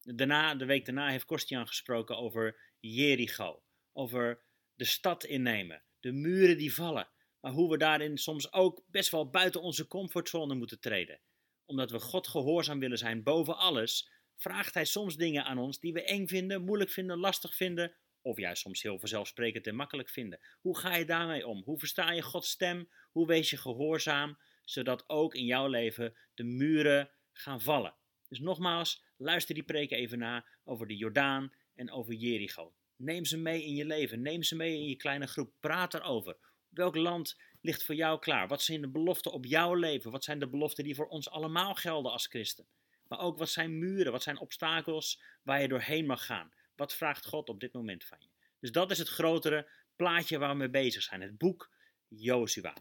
Daarna, 0.00 0.54
de 0.54 0.64
week 0.64 0.84
daarna 0.84 1.08
heeft 1.08 1.24
Kostian 1.24 1.66
gesproken 1.66 2.16
over 2.16 2.56
Jericho. 2.80 3.62
Over 3.92 4.42
de 4.74 4.84
stad 4.84 5.24
innemen 5.24 5.82
de 6.04 6.12
muren 6.12 6.58
die 6.58 6.74
vallen, 6.74 7.08
maar 7.40 7.52
hoe 7.52 7.70
we 7.70 7.76
daarin 7.76 8.18
soms 8.18 8.52
ook 8.52 8.84
best 8.86 9.10
wel 9.10 9.30
buiten 9.30 9.62
onze 9.62 9.86
comfortzone 9.86 10.54
moeten 10.54 10.80
treden. 10.80 11.20
Omdat 11.64 11.90
we 11.90 11.98
God 11.98 12.28
gehoorzaam 12.28 12.78
willen 12.78 12.98
zijn 12.98 13.22
boven 13.22 13.56
alles, 13.56 14.10
vraagt 14.36 14.74
Hij 14.74 14.84
soms 14.84 15.16
dingen 15.16 15.44
aan 15.44 15.58
ons 15.58 15.80
die 15.80 15.92
we 15.92 16.02
eng 16.02 16.26
vinden, 16.26 16.64
moeilijk 16.64 16.90
vinden, 16.90 17.18
lastig 17.18 17.56
vinden, 17.56 17.94
of 18.22 18.38
juist 18.38 18.62
soms 18.62 18.82
heel 18.82 18.98
vanzelfsprekend 18.98 19.66
en 19.66 19.74
makkelijk 19.74 20.08
vinden. 20.08 20.40
Hoe 20.60 20.78
ga 20.78 20.96
je 20.96 21.04
daarmee 21.04 21.46
om? 21.46 21.62
Hoe 21.62 21.78
versta 21.78 22.12
je 22.12 22.22
Gods 22.22 22.50
stem? 22.50 22.88
Hoe 23.10 23.26
wees 23.26 23.50
je 23.50 23.56
gehoorzaam, 23.56 24.38
zodat 24.64 25.08
ook 25.08 25.34
in 25.34 25.44
jouw 25.44 25.66
leven 25.66 26.16
de 26.34 26.44
muren 26.44 27.10
gaan 27.32 27.60
vallen? 27.60 27.94
Dus 28.28 28.40
nogmaals, 28.40 29.04
luister 29.16 29.54
die 29.54 29.64
preken 29.64 29.96
even 29.96 30.18
na 30.18 30.46
over 30.64 30.86
de 30.86 30.96
Jordaan 30.96 31.52
en 31.74 31.90
over 31.90 32.14
Jericho. 32.14 32.74
Neem 32.96 33.24
ze 33.24 33.38
mee 33.38 33.64
in 33.64 33.74
je 33.74 33.84
leven. 33.84 34.22
Neem 34.22 34.42
ze 34.42 34.56
mee 34.56 34.74
in 34.74 34.88
je 34.88 34.96
kleine 34.96 35.26
groep. 35.26 35.52
Praat 35.60 35.94
erover. 35.94 36.36
Welk 36.68 36.96
land 36.96 37.36
ligt 37.60 37.84
voor 37.84 37.94
jou 37.94 38.18
klaar? 38.18 38.48
Wat 38.48 38.62
zijn 38.62 38.80
de 38.80 38.88
beloften 38.88 39.32
op 39.32 39.44
jouw 39.44 39.74
leven? 39.74 40.10
Wat 40.10 40.24
zijn 40.24 40.38
de 40.38 40.48
beloften 40.48 40.84
die 40.84 40.94
voor 40.94 41.08
ons 41.08 41.30
allemaal 41.30 41.74
gelden 41.74 42.12
als 42.12 42.26
christen? 42.26 42.66
Maar 43.08 43.18
ook 43.18 43.38
wat 43.38 43.48
zijn 43.48 43.78
muren? 43.78 44.12
Wat 44.12 44.22
zijn 44.22 44.38
obstakels 44.38 45.22
waar 45.42 45.60
je 45.60 45.68
doorheen 45.68 46.06
mag 46.06 46.26
gaan? 46.26 46.52
Wat 46.76 46.94
vraagt 46.94 47.26
God 47.26 47.48
op 47.48 47.60
dit 47.60 47.72
moment 47.72 48.04
van 48.04 48.18
je? 48.20 48.28
Dus 48.60 48.72
dat 48.72 48.90
is 48.90 48.98
het 48.98 49.08
grotere 49.08 49.68
plaatje 49.96 50.38
waar 50.38 50.50
we 50.50 50.56
mee 50.56 50.70
bezig 50.70 51.02
zijn. 51.02 51.20
Het 51.20 51.38
boek 51.38 51.70
Jozua. 52.08 52.76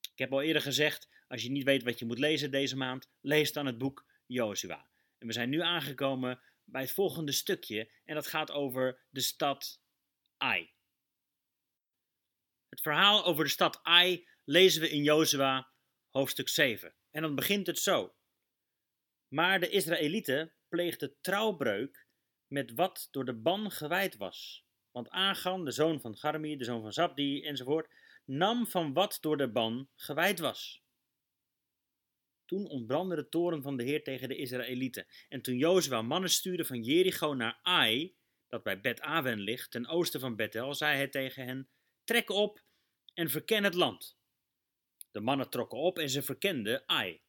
Ik 0.00 0.18
heb 0.18 0.32
al 0.32 0.42
eerder 0.42 0.62
gezegd, 0.62 1.08
als 1.28 1.42
je 1.42 1.50
niet 1.50 1.64
weet 1.64 1.82
wat 1.82 1.98
je 1.98 2.04
moet 2.04 2.18
lezen 2.18 2.50
deze 2.50 2.76
maand, 2.76 3.08
lees 3.20 3.52
dan 3.52 3.66
het 3.66 3.78
boek 3.78 4.06
Jozua. 4.26 4.86
En 5.18 5.26
we 5.26 5.32
zijn 5.32 5.48
nu 5.48 5.60
aangekomen 5.60 6.40
bij 6.70 6.80
het 6.80 6.92
volgende 6.92 7.32
stukje 7.32 7.92
en 8.04 8.14
dat 8.14 8.26
gaat 8.26 8.50
over 8.50 9.06
de 9.10 9.20
stad 9.20 9.80
Ai. 10.36 10.72
Het 12.68 12.80
verhaal 12.80 13.24
over 13.24 13.44
de 13.44 13.50
stad 13.50 13.82
Ai 13.82 14.28
lezen 14.44 14.80
we 14.80 14.90
in 14.90 15.02
Jozua 15.02 15.72
hoofdstuk 16.10 16.48
7. 16.48 16.94
En 17.10 17.22
dan 17.22 17.34
begint 17.34 17.66
het 17.66 17.78
zo. 17.78 18.14
Maar 19.28 19.60
de 19.60 19.68
Israëlieten 19.68 20.52
pleegden 20.68 21.16
trouwbreuk 21.20 22.06
met 22.46 22.74
wat 22.74 23.08
door 23.10 23.24
de 23.24 23.34
ban 23.34 23.70
gewijd 23.70 24.16
was. 24.16 24.66
Want 24.90 25.08
Agan, 25.08 25.64
de 25.64 25.70
zoon 25.70 26.00
van 26.00 26.16
Garmi, 26.16 26.56
de 26.56 26.64
zoon 26.64 26.82
van 26.82 26.92
Zabdi 26.92 27.42
enzovoort, 27.42 27.94
nam 28.24 28.66
van 28.66 28.92
wat 28.92 29.18
door 29.20 29.36
de 29.36 29.50
ban 29.50 29.88
gewijd 29.94 30.38
was. 30.38 30.82
Toen 32.48 32.68
ontbrandde 32.68 33.14
de 33.14 33.28
toren 33.28 33.62
van 33.62 33.76
de 33.76 33.82
Heer 33.82 34.02
tegen 34.02 34.28
de 34.28 34.36
Israëlieten. 34.36 35.06
En 35.28 35.42
toen 35.42 35.56
Jozua 35.56 36.02
mannen 36.02 36.30
stuurde 36.30 36.64
van 36.64 36.82
Jericho 36.82 37.34
naar 37.34 37.58
Ai, 37.62 38.16
dat 38.48 38.62
bij 38.62 38.80
Bet 38.80 39.00
Aven 39.00 39.40
ligt, 39.40 39.70
ten 39.70 39.86
oosten 39.86 40.20
van 40.20 40.36
Bethel, 40.36 40.74
zei 40.74 40.96
hij 40.96 41.08
tegen 41.08 41.44
hen: 41.44 41.68
Trek 42.04 42.30
op 42.30 42.62
en 43.14 43.30
verken 43.30 43.64
het 43.64 43.74
land. 43.74 44.18
De 45.10 45.20
mannen 45.20 45.50
trokken 45.50 45.78
op 45.78 45.98
en 45.98 46.10
ze 46.10 46.22
verkenden 46.22 46.82
Ai. 46.86 47.20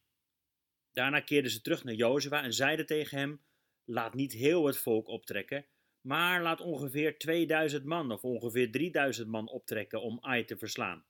Daarna 0.92 1.20
keerden 1.20 1.50
ze 1.50 1.60
terug 1.60 1.84
naar 1.84 1.94
Jozua 1.94 2.42
en 2.42 2.52
zeiden 2.52 2.86
tegen 2.86 3.18
hem: 3.18 3.44
Laat 3.84 4.14
niet 4.14 4.32
heel 4.32 4.66
het 4.66 4.76
volk 4.76 5.08
optrekken, 5.08 5.66
maar 6.00 6.42
laat 6.42 6.60
ongeveer 6.60 7.18
2000 7.18 7.84
man 7.84 8.12
of 8.12 8.22
ongeveer 8.22 8.70
3000 8.70 9.28
man 9.28 9.48
optrekken 9.48 10.02
om 10.02 10.18
Ai 10.20 10.44
te 10.44 10.56
verslaan. 10.56 11.04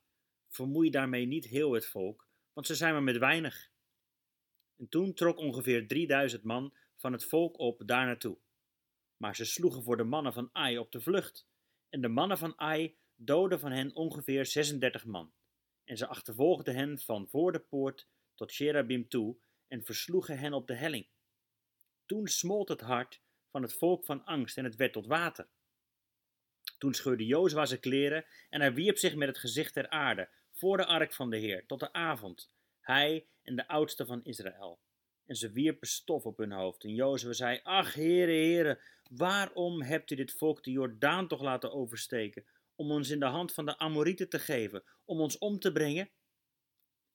Vermoei 0.49 0.91
daarmee 0.91 1.27
niet 1.27 1.47
heel 1.47 1.73
het 1.73 1.87
volk, 1.87 2.29
want 2.53 2.67
ze 2.67 2.75
zijn 2.75 2.93
maar 2.93 3.03
met 3.03 3.19
weinig. 3.19 3.70
En 4.81 4.89
toen 4.89 5.15
trok 5.15 5.39
ongeveer 5.39 5.89
3000 5.89 6.43
man 6.43 6.75
van 6.97 7.13
het 7.13 7.25
volk 7.25 7.59
op 7.59 7.83
daar 7.87 8.07
naartoe. 8.07 8.39
Maar 9.17 9.37
ze 9.37 9.45
sloegen 9.45 9.83
voor 9.83 9.97
de 9.97 10.05
mannen 10.05 10.33
van 10.33 10.51
Ai 10.53 10.79
op 10.79 10.93
de 10.93 11.01
vlucht. 11.01 11.49
En 11.89 12.01
de 12.01 12.09
mannen 12.09 12.39
van 12.39 12.59
Ai 12.59 12.97
doden 13.15 13.61
van 13.61 13.73
hen 13.73 13.95
ongeveer 13.95 14.47
36 14.47 15.05
man. 15.05 15.33
En 15.85 15.97
ze 15.97 16.07
achtervolgden 16.07 16.75
hen 16.75 16.99
van 16.99 17.29
voor 17.29 17.53
de 17.53 17.59
poort 17.59 18.09
tot 18.35 18.53
Sherabim 18.53 19.09
toe 19.09 19.37
en 19.69 19.85
versloegen 19.85 20.39
hen 20.39 20.53
op 20.53 20.67
de 20.67 20.75
helling. 20.75 21.09
Toen 22.07 22.27
smolt 22.27 22.69
het 22.69 22.81
hart 22.81 23.23
van 23.51 23.63
het 23.63 23.75
volk 23.75 24.05
van 24.05 24.25
angst 24.25 24.59
en 24.59 24.65
het 24.65 24.77
werd 24.77 24.93
tot 24.93 25.07
water. 25.07 25.49
Toen 26.79 26.95
scheurde 26.95 27.27
Jozua 27.27 27.67
zijn 27.67 27.81
kleren 27.81 28.25
en 28.49 28.61
hij 28.61 28.75
wierp 28.75 28.99
zich 28.99 29.15
met 29.15 29.29
het 29.29 29.39
gezicht 29.39 29.73
ter 29.73 29.89
aarde 29.89 30.29
voor 30.53 30.77
de 30.77 30.87
ark 30.87 31.13
van 31.13 31.31
de 31.31 31.39
Heer 31.39 31.67
tot 31.67 31.81
de 31.81 31.93
avond 31.93 32.51
hij 32.81 33.27
en 33.43 33.57
de 33.57 33.69
oudste 33.69 34.07
van 34.07 34.25
Israël. 34.25 34.81
En 35.27 35.37
ze 35.37 35.53
wierpen 35.53 35.89
stof 35.89 36.25
op 36.25 36.37
hun 36.37 36.53
hoofd. 36.53 36.85
En 36.85 36.95
Jozef 36.95 37.35
zei, 37.35 37.61
ach 37.63 37.95
heren, 37.95 38.35
heren, 38.35 38.79
waarom 39.11 39.83
hebt 39.83 40.11
u 40.11 40.15
dit 40.15 40.33
volk 40.33 40.65
de 40.65 40.71
Jordaan 40.71 41.29
toch 41.29 41.43
laten 41.43 41.73
oversteken, 41.73 42.45
om 42.75 42.91
ons 42.91 43.11
in 43.11 43.21
de 43.21 43.27
hand 43.27 43.53
van 43.53 43.67
de 43.67 43.79
Amorieten 43.79 44.29
te 44.29 44.39
geven, 44.39 44.83
om 45.05 45.21
ons 45.21 45.39
om 45.39 45.59
te 45.59 45.73
brengen? 45.73 46.11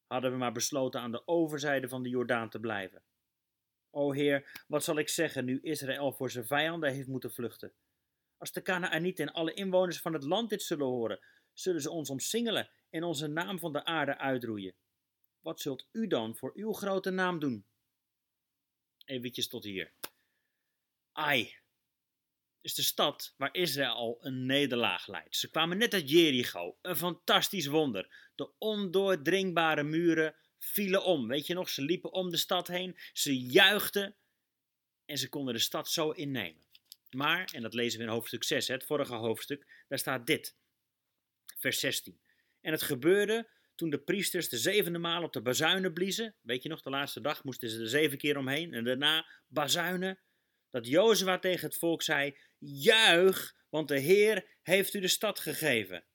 Hadden 0.07 0.31
we 0.31 0.37
maar 0.37 0.51
besloten 0.51 1.01
aan 1.01 1.11
de 1.11 1.27
overzijde 1.27 1.89
van 1.89 2.03
de 2.03 2.09
Jordaan 2.09 2.49
te 2.49 2.59
blijven. 2.59 3.03
O 3.89 4.11
Heer, 4.11 4.63
wat 4.67 4.83
zal 4.83 4.97
ik 4.97 5.09
zeggen 5.09 5.45
nu 5.45 5.59
Israël 5.61 6.13
voor 6.13 6.31
zijn 6.31 6.45
vijanden 6.45 6.93
heeft 6.93 7.07
moeten 7.07 7.31
vluchten? 7.31 7.73
Als 8.37 8.51
de 8.51 8.61
Kanaanieten 8.61 9.27
en 9.27 9.33
alle 9.33 9.53
inwoners 9.53 10.01
van 10.01 10.13
het 10.13 10.23
land 10.23 10.49
dit 10.49 10.61
zullen 10.61 10.87
horen, 10.87 11.19
zullen 11.53 11.81
ze 11.81 11.89
ons 11.89 12.09
omsingelen 12.09 12.69
en 12.89 13.03
onze 13.03 13.27
naam 13.27 13.59
van 13.59 13.73
de 13.73 13.85
aarde 13.85 14.17
uitroeien. 14.17 14.75
Wat 15.45 15.61
zult 15.61 15.87
u 15.91 16.07
dan 16.07 16.35
voor 16.35 16.51
uw 16.55 16.73
grote 16.73 17.09
naam 17.09 17.39
doen? 17.39 17.65
Eventjes 19.05 19.47
tot 19.47 19.63
hier. 19.63 19.93
Ai 21.11 21.55
is 22.61 22.73
de 22.73 22.81
stad 22.81 23.33
waar 23.37 23.55
Israël 23.55 24.17
een 24.21 24.45
nederlaag 24.45 25.07
leidt. 25.07 25.35
Ze 25.35 25.49
kwamen 25.49 25.77
net 25.77 25.93
uit 25.93 26.09
Jericho, 26.09 26.77
een 26.81 26.95
fantastisch 26.95 27.65
wonder. 27.65 28.31
De 28.35 28.51
ondoordringbare 28.57 29.83
muren 29.83 30.35
vielen 30.59 31.03
om. 31.03 31.27
Weet 31.27 31.47
je 31.47 31.53
nog, 31.53 31.69
ze 31.69 31.81
liepen 31.81 32.11
om 32.11 32.29
de 32.29 32.37
stad 32.37 32.67
heen, 32.67 32.97
ze 33.13 33.39
juichten 33.39 34.15
en 35.05 35.17
ze 35.17 35.29
konden 35.29 35.53
de 35.53 35.59
stad 35.59 35.89
zo 35.89 36.09
innemen. 36.11 36.65
Maar, 37.09 37.49
en 37.53 37.61
dat 37.61 37.73
lezen 37.73 37.99
we 37.99 38.05
in 38.05 38.11
hoofdstuk 38.11 38.43
6, 38.43 38.67
het 38.67 38.85
vorige 38.85 39.15
hoofdstuk, 39.15 39.83
daar 39.87 39.99
staat 39.99 40.27
dit, 40.27 40.55
vers 41.57 41.79
16. 41.79 42.19
En 42.61 42.71
het 42.71 42.81
gebeurde 42.81 43.53
toen 43.75 43.89
de 43.89 43.99
priesters 43.99 44.49
de 44.49 44.57
zevende 44.57 44.99
maal 44.99 45.23
op 45.23 45.33
de 45.33 45.41
bazuinen 45.41 45.93
bliezen, 45.93 46.35
weet 46.41 46.63
je 46.63 46.69
nog, 46.69 46.81
de 46.81 46.89
laatste 46.89 47.21
dag 47.21 47.43
moesten 47.43 47.69
ze 47.69 47.79
er 47.79 47.89
zeven 47.89 48.17
keer 48.17 48.37
omheen 48.37 48.73
en 48.73 48.83
daarna 48.83 49.25
bazuinen, 49.47 50.19
dat 50.69 50.87
Jozua 50.87 51.39
tegen 51.39 51.67
het 51.67 51.77
volk 51.77 52.01
zei, 52.01 52.37
juich, 52.57 53.55
want 53.69 53.87
de 53.87 53.99
Heer 53.99 54.57
heeft 54.61 54.93
u 54.93 54.99
de 54.99 55.07
stad 55.07 55.39
gegeven. 55.39 56.05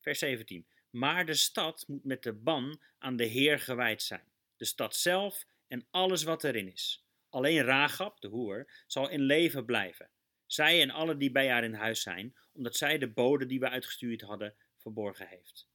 Vers 0.00 0.18
17. 0.18 0.66
Maar 0.90 1.26
de 1.26 1.34
stad 1.34 1.84
moet 1.86 2.04
met 2.04 2.22
de 2.22 2.32
ban 2.32 2.80
aan 2.98 3.16
de 3.16 3.24
Heer 3.24 3.58
gewijd 3.58 4.02
zijn. 4.02 4.32
De 4.56 4.64
stad 4.64 4.96
zelf 4.96 5.44
en 5.66 5.86
alles 5.90 6.22
wat 6.22 6.44
erin 6.44 6.72
is. 6.72 7.06
Alleen 7.28 7.62
Ragab, 7.62 8.20
de 8.20 8.28
hoer, 8.28 8.84
zal 8.86 9.08
in 9.08 9.20
leven 9.20 9.64
blijven. 9.64 10.10
Zij 10.46 10.80
en 10.82 10.90
alle 10.90 11.16
die 11.16 11.30
bij 11.30 11.50
haar 11.50 11.64
in 11.64 11.74
huis 11.74 12.02
zijn, 12.02 12.36
omdat 12.52 12.76
zij 12.76 12.98
de 12.98 13.12
bode 13.12 13.46
die 13.46 13.60
we 13.60 13.68
uitgestuurd 13.68 14.20
hadden 14.20 14.54
verborgen 14.76 15.28
heeft. 15.28 15.68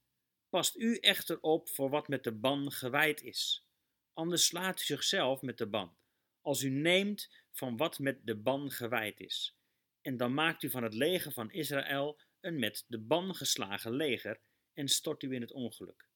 Past 0.54 0.76
u 0.76 0.98
echter 0.98 1.42
op 1.42 1.70
voor 1.70 1.90
wat 1.90 2.08
met 2.08 2.24
de 2.24 2.32
ban 2.32 2.72
gewijd 2.72 3.22
is. 3.22 3.68
Anders 4.14 4.46
slaat 4.46 4.80
u 4.82 4.84
zichzelf 4.84 5.42
met 5.42 5.58
de 5.58 5.68
ban, 5.68 5.98
als 6.42 6.62
u 6.62 6.70
neemt 6.70 7.44
van 7.52 7.78
wat 7.78 8.00
met 8.00 8.26
de 8.26 8.36
ban 8.36 8.72
gewijd 8.72 9.20
is. 9.20 9.58
En 10.02 10.18
dan 10.18 10.34
maakt 10.34 10.64
u 10.64 10.70
van 10.70 10.84
het 10.84 10.94
leger 10.94 11.32
van 11.32 11.52
Israël 11.52 12.20
een 12.40 12.60
met 12.60 12.86
de 12.88 13.00
ban 13.00 13.36
geslagen 13.36 13.92
leger 13.92 14.40
en 14.74 14.88
stort 14.88 15.24
u 15.24 15.34
in 15.34 15.42
het 15.42 15.52
ongeluk. 15.52 16.08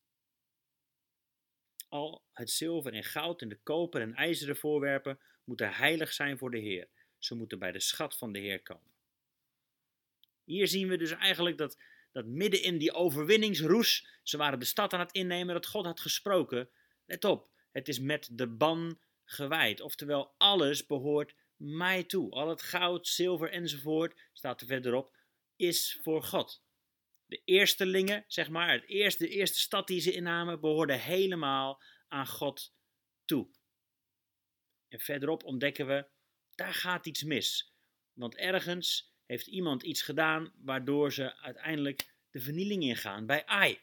Al 1.89 2.25
het 2.33 2.49
zilver 2.49 2.93
en 2.93 3.03
goud 3.03 3.41
en 3.41 3.49
de 3.49 3.59
koper 3.59 4.01
en 4.01 4.13
ijzeren 4.13 4.57
voorwerpen 4.57 5.19
moeten 5.43 5.73
heilig 5.73 6.13
zijn 6.13 6.37
voor 6.37 6.51
de 6.51 6.59
Heer. 6.59 6.89
Ze 7.17 7.35
moeten 7.35 7.59
bij 7.59 7.71
de 7.71 7.79
schat 7.79 8.17
van 8.17 8.31
de 8.31 8.39
Heer 8.39 8.61
komen. 8.61 8.93
Hier 10.43 10.67
zien 10.67 10.87
we 10.87 10.97
dus 10.97 11.11
eigenlijk 11.11 11.57
dat 11.57 11.77
dat 12.11 12.25
midden 12.25 12.61
in 12.61 12.77
die 12.77 12.93
overwinningsroes, 12.93 14.07
ze 14.23 14.37
waren 14.37 14.59
de 14.59 14.65
stad 14.65 14.93
aan 14.93 14.99
het 14.99 15.11
innemen, 15.11 15.53
dat 15.53 15.67
God 15.67 15.85
had 15.85 15.99
gesproken. 15.99 16.69
Let 17.05 17.25
op, 17.25 17.49
het 17.71 17.87
is 17.87 17.99
met 17.99 18.29
de 18.31 18.47
ban 18.47 18.99
gewijd. 19.23 19.81
Oftewel, 19.81 20.33
alles 20.37 20.85
behoort 20.85 21.35
mij 21.55 22.03
toe. 22.03 22.31
Al 22.31 22.49
het 22.49 22.61
goud, 22.61 23.07
zilver 23.07 23.49
enzovoort, 23.49 24.21
staat 24.33 24.61
er 24.61 24.67
verderop, 24.67 25.15
is 25.55 25.99
voor 26.01 26.23
God. 26.23 26.63
De 27.25 27.41
eerstelingen, 27.45 28.23
zeg 28.27 28.49
maar, 28.49 28.71
het 28.71 28.87
eerste, 28.87 29.23
de 29.23 29.29
eerste 29.29 29.59
stad 29.59 29.87
die 29.87 29.99
ze 29.99 30.13
innamen, 30.13 30.59
behoorde 30.59 30.93
helemaal 30.93 31.81
aan 32.07 32.27
God 32.27 32.73
toe. 33.25 33.47
En 34.87 34.99
verderop 34.99 35.43
ontdekken 35.43 35.87
we, 35.87 36.07
daar 36.55 36.73
gaat 36.73 37.05
iets 37.05 37.23
mis. 37.23 37.73
Want 38.13 38.35
ergens 38.35 39.15
heeft 39.27 39.47
iemand 39.47 39.83
iets 39.83 40.01
gedaan 40.01 40.53
waardoor 40.55 41.13
ze 41.13 41.37
uiteindelijk 41.37 42.13
de 42.29 42.39
vernieling 42.39 42.83
ingaan 42.83 43.25
bij 43.25 43.45
Ai. 43.45 43.79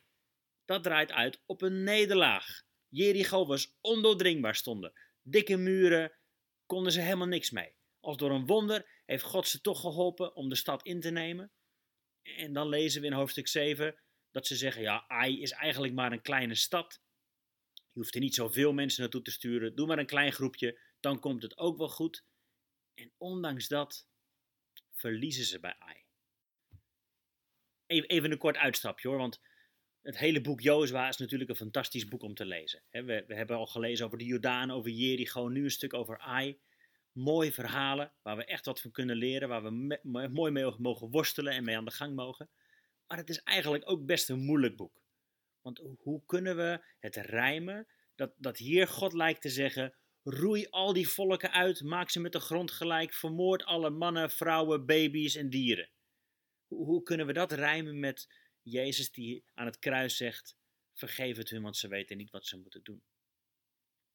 Dat 0.64 0.82
draait 0.82 1.12
uit 1.12 1.42
op 1.46 1.62
een 1.62 1.82
nederlaag. 1.82 2.62
Jericho 2.88 3.46
was 3.46 3.76
ondoordringbaar 3.80 4.54
stonden. 4.54 4.92
Dikke 5.22 5.56
muren, 5.56 6.12
konden 6.66 6.92
ze 6.92 7.00
helemaal 7.00 7.26
niks 7.26 7.50
mee. 7.50 7.76
Als 8.00 8.16
door 8.16 8.30
een 8.30 8.46
wonder 8.46 9.02
heeft 9.04 9.24
God 9.24 9.48
ze 9.48 9.60
toch 9.60 9.80
geholpen 9.80 10.34
om 10.34 10.48
de 10.48 10.54
stad 10.54 10.82
in 10.82 11.00
te 11.00 11.10
nemen. 11.10 11.52
En 12.22 12.52
dan 12.52 12.68
lezen 12.68 13.00
we 13.00 13.06
in 13.06 13.12
hoofdstuk 13.12 13.48
7 13.48 13.98
dat 14.30 14.46
ze 14.46 14.56
zeggen: 14.56 14.82
ja, 14.82 15.04
Ai 15.08 15.40
is 15.42 15.50
eigenlijk 15.50 15.94
maar 15.94 16.12
een 16.12 16.22
kleine 16.22 16.54
stad. 16.54 17.00
Je 17.72 18.00
hoeft 18.00 18.14
er 18.14 18.20
niet 18.20 18.34
zoveel 18.34 18.72
mensen 18.72 19.00
naartoe 19.00 19.22
te 19.22 19.30
sturen. 19.30 19.74
Doe 19.74 19.86
maar 19.86 19.98
een 19.98 20.06
klein 20.06 20.32
groepje, 20.32 20.80
dan 21.00 21.20
komt 21.20 21.42
het 21.42 21.58
ook 21.58 21.78
wel 21.78 21.88
goed. 21.88 22.24
En 22.94 23.12
ondanks 23.16 23.68
dat 23.68 24.06
verliezen 24.94 25.44
ze 25.44 25.60
bij 25.60 25.76
Ai. 25.78 26.02
Even, 27.86 28.30
een 28.30 28.38
kort 28.38 28.56
uitstapje 28.56 29.08
hoor, 29.08 29.18
want 29.18 29.40
het 30.02 30.18
hele 30.18 30.40
boek 30.40 30.60
Jozua 30.60 31.08
is 31.08 31.16
natuurlijk 31.16 31.50
een 31.50 31.56
fantastisch 31.56 32.08
boek 32.08 32.22
om 32.22 32.34
te 32.34 32.44
lezen. 32.44 32.82
We, 32.90 33.24
we 33.26 33.34
hebben 33.34 33.56
al 33.56 33.66
gelezen 33.66 34.06
over 34.06 34.18
de 34.18 34.24
Jordaan, 34.24 34.70
over 34.70 34.90
Jericho, 34.90 35.48
nu 35.48 35.64
een 35.64 35.70
stuk 35.70 35.94
over 35.94 36.18
Ai. 36.18 36.60
Mooie 37.12 37.52
verhalen 37.52 38.12
waar 38.22 38.36
we 38.36 38.44
echt 38.44 38.64
wat 38.64 38.80
van 38.80 38.90
kunnen 38.90 39.16
leren, 39.16 39.48
waar 39.48 39.62
we 39.62 40.00
mooi 40.32 40.50
mee 40.50 40.74
mogen 40.78 41.10
worstelen 41.10 41.52
en 41.52 41.64
mee 41.64 41.76
aan 41.76 41.84
de 41.84 41.90
gang 41.90 42.14
mogen. 42.14 42.50
Maar 43.06 43.18
het 43.18 43.28
is 43.28 43.42
eigenlijk 43.42 43.90
ook 43.90 44.06
best 44.06 44.28
een 44.28 44.44
moeilijk 44.44 44.76
boek. 44.76 45.02
Want 45.60 45.80
hoe 45.98 46.22
kunnen 46.26 46.56
we 46.56 46.84
het 46.98 47.16
rijmen 47.16 47.86
dat, 48.14 48.34
dat 48.36 48.58
hier 48.58 48.88
God 48.88 49.12
lijkt 49.12 49.40
te 49.40 49.48
zeggen: 49.48 49.94
roei 50.24 50.66
al 50.70 50.92
die 50.92 51.08
volken 51.08 51.52
uit, 51.52 51.82
maak 51.82 52.10
ze 52.10 52.20
met 52.20 52.32
de 52.32 52.40
grond 52.40 52.70
gelijk, 52.70 53.12
vermoord 53.12 53.64
alle 53.64 53.90
mannen, 53.90 54.30
vrouwen, 54.30 54.86
baby's 54.86 55.34
en 55.34 55.50
dieren. 55.50 55.90
Hoe, 56.66 56.84
hoe 56.86 57.02
kunnen 57.02 57.26
we 57.26 57.32
dat 57.32 57.52
rijmen 57.52 58.00
met 58.00 58.28
Jezus 58.62 59.12
die 59.12 59.44
aan 59.54 59.66
het 59.66 59.78
kruis 59.78 60.16
zegt: 60.16 60.56
vergeef 60.94 61.36
het 61.36 61.50
hun, 61.50 61.62
want 61.62 61.76
ze 61.76 61.88
weten 61.88 62.16
niet 62.16 62.30
wat 62.30 62.46
ze 62.46 62.58
moeten 62.58 62.82
doen. 62.82 63.02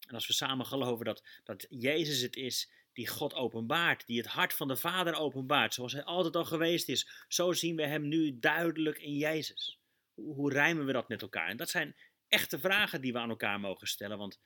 En 0.07 0.13
als 0.15 0.27
we 0.27 0.33
samen 0.33 0.65
geloven 0.65 1.05
dat, 1.05 1.23
dat 1.43 1.65
Jezus 1.69 2.21
het 2.21 2.35
is 2.35 2.71
die 2.93 3.07
God 3.07 3.33
openbaart, 3.33 4.05
die 4.05 4.17
het 4.17 4.27
hart 4.27 4.53
van 4.53 4.67
de 4.67 4.75
Vader 4.75 5.15
openbaart, 5.15 5.73
zoals 5.73 5.93
hij 5.93 6.03
altijd 6.03 6.35
al 6.35 6.45
geweest 6.45 6.89
is, 6.89 7.25
zo 7.27 7.53
zien 7.53 7.75
we 7.75 7.85
hem 7.85 8.07
nu 8.07 8.39
duidelijk 8.39 8.97
in 8.97 9.13
Jezus. 9.13 9.79
Hoe, 10.13 10.35
hoe 10.35 10.51
rijmen 10.51 10.85
we 10.85 10.91
dat 10.91 11.07
met 11.07 11.21
elkaar? 11.21 11.47
En 11.47 11.57
dat 11.57 11.69
zijn 11.69 11.95
echte 12.27 12.59
vragen 12.59 13.01
die 13.01 13.13
we 13.13 13.19
aan 13.19 13.29
elkaar 13.29 13.59
mogen 13.59 13.87
stellen, 13.87 14.17
want 14.17 14.39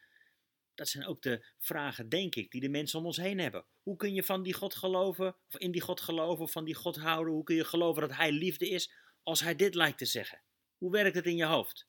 dat 0.76 0.88
zijn 0.88 1.06
ook 1.06 1.22
de 1.22 1.46
vragen, 1.60 2.10
denk 2.10 2.36
ik, 2.36 2.52
die 2.52 2.62
de 2.62 2.70
mensen 2.70 3.00
om 3.00 3.06
ons 3.06 3.18
heen 3.18 3.40
hebben. 3.40 3.66
Hoe 3.82 3.96
kun 3.96 4.14
je 4.14 4.24
van 4.24 4.44
die 4.44 4.54
God 4.54 4.76
geloven, 4.76 5.36
of 5.48 5.58
in 5.58 5.72
die 5.72 5.82
God 5.82 6.02
geloven, 6.02 6.50
van 6.50 6.66
die 6.66 6.76
God 6.76 6.96
houden? 6.96 7.34
Hoe 7.34 7.44
kun 7.44 7.56
je 7.56 7.66
geloven 7.66 8.02
dat 8.02 8.18
Hij 8.18 8.32
liefde 8.32 8.70
is, 8.70 8.92
als 9.24 9.40
Hij 9.40 9.56
dit 9.56 9.76
lijkt 9.76 9.98
te 9.98 10.06
zeggen? 10.06 10.42
Hoe 10.78 10.92
werkt 10.92 11.16
het 11.16 11.26
in 11.26 11.36
je 11.36 11.46
hoofd? 11.46 11.88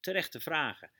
Terechte 0.00 0.40
vragen. 0.40 0.90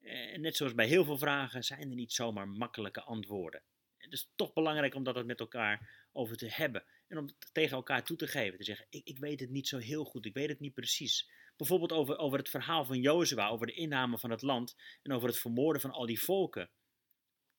En 0.00 0.40
net 0.40 0.56
zoals 0.56 0.74
bij 0.74 0.86
heel 0.86 1.04
veel 1.04 1.18
vragen 1.18 1.64
zijn 1.64 1.88
er 1.88 1.96
niet 1.96 2.12
zomaar 2.12 2.48
makkelijke 2.48 3.02
antwoorden. 3.02 3.62
Het 3.96 4.12
is 4.12 4.30
toch 4.36 4.52
belangrijk 4.52 4.94
om 4.94 5.02
dat 5.02 5.26
met 5.26 5.40
elkaar 5.40 6.06
over 6.12 6.36
te 6.36 6.48
hebben. 6.48 6.84
En 7.08 7.18
om 7.18 7.26
het 7.26 7.48
tegen 7.52 7.76
elkaar 7.76 8.04
toe 8.04 8.16
te 8.16 8.26
geven. 8.26 8.58
Te 8.58 8.64
zeggen, 8.64 8.86
ik, 8.90 9.06
ik 9.06 9.18
weet 9.18 9.40
het 9.40 9.50
niet 9.50 9.68
zo 9.68 9.78
heel 9.78 10.04
goed, 10.04 10.26
ik 10.26 10.34
weet 10.34 10.48
het 10.48 10.60
niet 10.60 10.74
precies. 10.74 11.30
Bijvoorbeeld 11.62 11.92
over, 11.92 12.18
over 12.18 12.38
het 12.38 12.48
verhaal 12.48 12.84
van 12.84 13.00
Jozua, 13.00 13.48
over 13.48 13.66
de 13.66 13.72
inname 13.72 14.18
van 14.18 14.30
het 14.30 14.42
land 14.42 14.76
en 15.02 15.12
over 15.12 15.28
het 15.28 15.38
vermoorden 15.38 15.82
van 15.82 15.90
al 15.90 16.06
die 16.06 16.20
volken. 16.20 16.70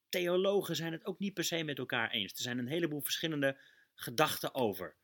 Theologen 0.09 0.75
zijn 0.75 0.91
het 0.91 1.05
ook 1.05 1.19
niet 1.19 1.33
per 1.33 1.43
se 1.43 1.63
met 1.63 1.77
elkaar 1.77 2.11
eens. 2.11 2.33
Er 2.33 2.41
zijn 2.41 2.57
een 2.57 2.67
heleboel 2.67 3.01
verschillende 3.01 3.59
gedachten 3.93 4.55
over. 4.55 4.95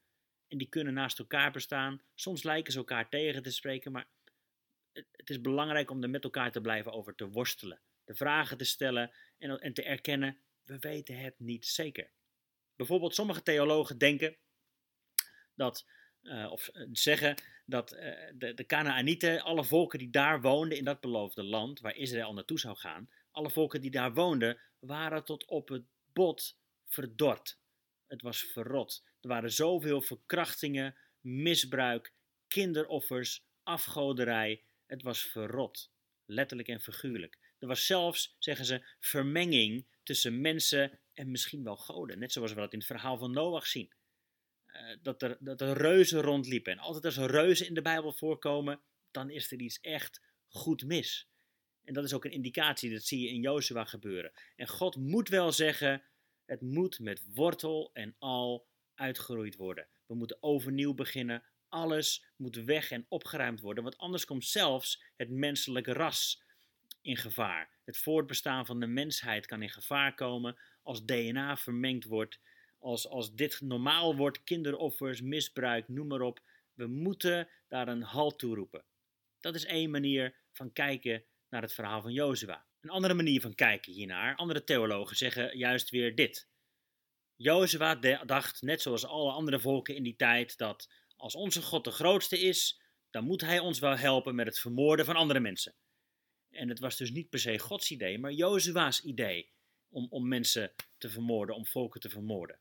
En 0.47 0.57
die 0.57 0.69
kunnen 0.69 0.93
naast 0.93 1.19
elkaar 1.19 1.51
bestaan. 1.51 2.01
Soms 2.15 2.43
lijken 2.43 2.71
ze 2.71 2.77
elkaar 2.77 3.09
tegen 3.09 3.43
te 3.43 3.51
spreken, 3.51 3.91
maar 3.91 4.07
het 4.91 5.29
is 5.29 5.41
belangrijk 5.41 5.91
om 5.91 6.03
er 6.03 6.09
met 6.09 6.23
elkaar 6.23 6.51
te 6.51 6.61
blijven 6.61 6.91
over 6.91 7.15
te 7.15 7.29
worstelen. 7.29 7.81
De 8.03 8.15
vragen 8.15 8.57
te 8.57 8.65
stellen 8.65 9.11
en, 9.37 9.59
en 9.59 9.73
te 9.73 9.83
erkennen, 9.83 10.39
we 10.63 10.79
weten 10.79 11.19
het 11.19 11.39
niet 11.39 11.65
zeker. 11.65 12.11
Bijvoorbeeld 12.75 13.15
sommige 13.15 13.43
theologen 13.43 13.97
denken 13.97 14.37
dat 15.55 15.85
uh, 16.21 16.51
of 16.51 16.67
eh, 16.67 16.87
zeggen 16.91 17.35
dat 17.69 17.93
uh, 17.93 17.99
de, 18.33 18.53
de 18.53 19.41
alle 19.43 19.63
volken 19.63 19.99
die 19.99 20.09
daar 20.09 20.41
woonden 20.41 20.77
in 20.77 20.83
dat 20.83 20.99
beloofde 20.99 21.43
land, 21.43 21.79
waar 21.79 21.95
Israël 21.95 22.33
naartoe 22.33 22.59
zou 22.59 22.75
gaan, 22.75 23.09
alle 23.31 23.49
volken 23.49 23.81
die 23.81 23.91
daar 23.91 24.13
woonden, 24.13 24.57
waren 24.79 25.23
tot 25.23 25.45
op 25.45 25.69
het 25.69 25.83
bot 26.13 26.57
verdord. 26.87 27.59
Het 28.07 28.21
was 28.21 28.43
verrot. 28.43 29.03
Er 29.21 29.27
waren 29.27 29.51
zoveel 29.51 30.01
verkrachtingen, 30.01 30.95
misbruik, 31.21 32.13
kinderoffers, 32.47 33.45
afgoderij. 33.63 34.63
Het 34.85 35.01
was 35.01 35.21
verrot, 35.21 35.91
letterlijk 36.25 36.67
en 36.67 36.81
figuurlijk. 36.81 37.37
Er 37.59 37.67
was 37.67 37.85
zelfs, 37.85 38.35
zeggen 38.39 38.65
ze, 38.65 38.85
vermenging 38.99 39.85
tussen 40.03 40.41
mensen 40.41 40.99
en 41.13 41.31
misschien 41.31 41.63
wel 41.63 41.77
goden. 41.77 42.19
Net 42.19 42.31
zoals 42.31 42.53
we 42.53 42.59
dat 42.59 42.73
in 42.73 42.77
het 42.77 42.87
verhaal 42.87 43.17
van 43.17 43.31
Noach 43.31 43.67
zien. 43.67 43.91
Eh, 44.79 44.97
dat, 45.01 45.21
er, 45.21 45.37
dat 45.39 45.61
er 45.61 45.77
reuzen 45.77 46.21
rondliepen. 46.21 46.71
En 46.71 46.79
altijd 46.79 47.05
als 47.05 47.17
er 47.17 47.31
reuzen 47.31 47.67
in 47.67 47.73
de 47.73 47.81
Bijbel 47.81 48.13
voorkomen, 48.13 48.81
dan 49.11 49.29
is 49.29 49.51
er 49.51 49.59
iets 49.59 49.79
echt 49.79 50.21
goed 50.47 50.85
mis. 50.85 51.29
En 51.83 51.93
dat 51.93 52.03
is 52.03 52.13
ook 52.13 52.25
een 52.25 52.31
indicatie, 52.31 52.91
dat 52.91 53.03
zie 53.03 53.21
je 53.21 53.29
in 53.29 53.41
Jozua 53.41 53.85
gebeuren. 53.85 54.31
En 54.55 54.67
God 54.67 54.95
moet 54.95 55.29
wel 55.29 55.51
zeggen, 55.51 56.03
het 56.45 56.61
moet 56.61 56.99
met 56.99 57.23
wortel 57.33 57.89
en 57.93 58.15
al 58.17 58.67
uitgeroeid 58.95 59.55
worden. 59.55 59.87
We 60.05 60.15
moeten 60.15 60.37
overnieuw 60.43 60.93
beginnen. 60.93 61.43
Alles 61.67 62.25
moet 62.35 62.55
weg 62.55 62.91
en 62.91 63.05
opgeruimd 63.09 63.59
worden, 63.59 63.83
want 63.83 63.97
anders 63.97 64.25
komt 64.25 64.45
zelfs 64.45 65.03
het 65.15 65.29
menselijke 65.29 65.93
ras 65.93 66.43
in 67.01 67.17
gevaar. 67.17 67.77
Het 67.83 67.97
voortbestaan 67.97 68.65
van 68.65 68.79
de 68.79 68.87
mensheid 68.87 69.45
kan 69.45 69.61
in 69.61 69.69
gevaar 69.69 70.13
komen 70.13 70.59
als 70.83 71.05
DNA 71.05 71.57
vermengd 71.57 72.03
wordt 72.03 72.39
als, 72.79 73.07
als 73.07 73.35
dit 73.35 73.61
normaal 73.61 74.15
wordt, 74.15 74.43
kinderoffers, 74.43 75.21
misbruik, 75.21 75.87
noem 75.87 76.07
maar 76.07 76.21
op. 76.21 76.39
We 76.73 76.87
moeten 76.87 77.47
daar 77.67 77.87
een 77.87 78.01
halt 78.01 78.39
toe 78.39 78.55
roepen. 78.55 78.85
Dat 79.39 79.55
is 79.55 79.65
één 79.65 79.89
manier 79.89 80.35
van 80.51 80.73
kijken 80.73 81.23
naar 81.49 81.61
het 81.61 81.73
verhaal 81.73 82.01
van 82.01 82.13
Jozua. 82.13 82.65
Een 82.81 82.89
andere 82.89 83.13
manier 83.13 83.41
van 83.41 83.55
kijken 83.55 83.93
hiernaar, 83.93 84.35
andere 84.35 84.63
theologen 84.63 85.15
zeggen 85.15 85.57
juist 85.57 85.89
weer 85.89 86.15
dit. 86.15 86.49
Jozua 87.35 87.95
dacht, 88.25 88.61
net 88.61 88.81
zoals 88.81 89.05
alle 89.05 89.31
andere 89.31 89.59
volken 89.59 89.95
in 89.95 90.03
die 90.03 90.15
tijd, 90.15 90.57
dat 90.57 90.89
als 91.15 91.35
onze 91.35 91.61
God 91.61 91.83
de 91.83 91.91
grootste 91.91 92.39
is, 92.39 92.81
dan 93.09 93.23
moet 93.23 93.41
hij 93.41 93.59
ons 93.59 93.79
wel 93.79 93.97
helpen 93.97 94.35
met 94.35 94.45
het 94.45 94.59
vermoorden 94.59 95.05
van 95.05 95.15
andere 95.15 95.39
mensen. 95.39 95.75
En 96.49 96.69
het 96.69 96.79
was 96.79 96.97
dus 96.97 97.11
niet 97.11 97.29
per 97.29 97.39
se 97.39 97.59
Gods 97.59 97.91
idee, 97.91 98.19
maar 98.19 98.31
Jozua's 98.31 99.03
idee 99.03 99.51
om, 99.89 100.07
om 100.09 100.27
mensen 100.27 100.73
te 100.97 101.09
vermoorden, 101.09 101.55
om 101.55 101.65
volken 101.65 101.99
te 101.99 102.09
vermoorden. 102.09 102.59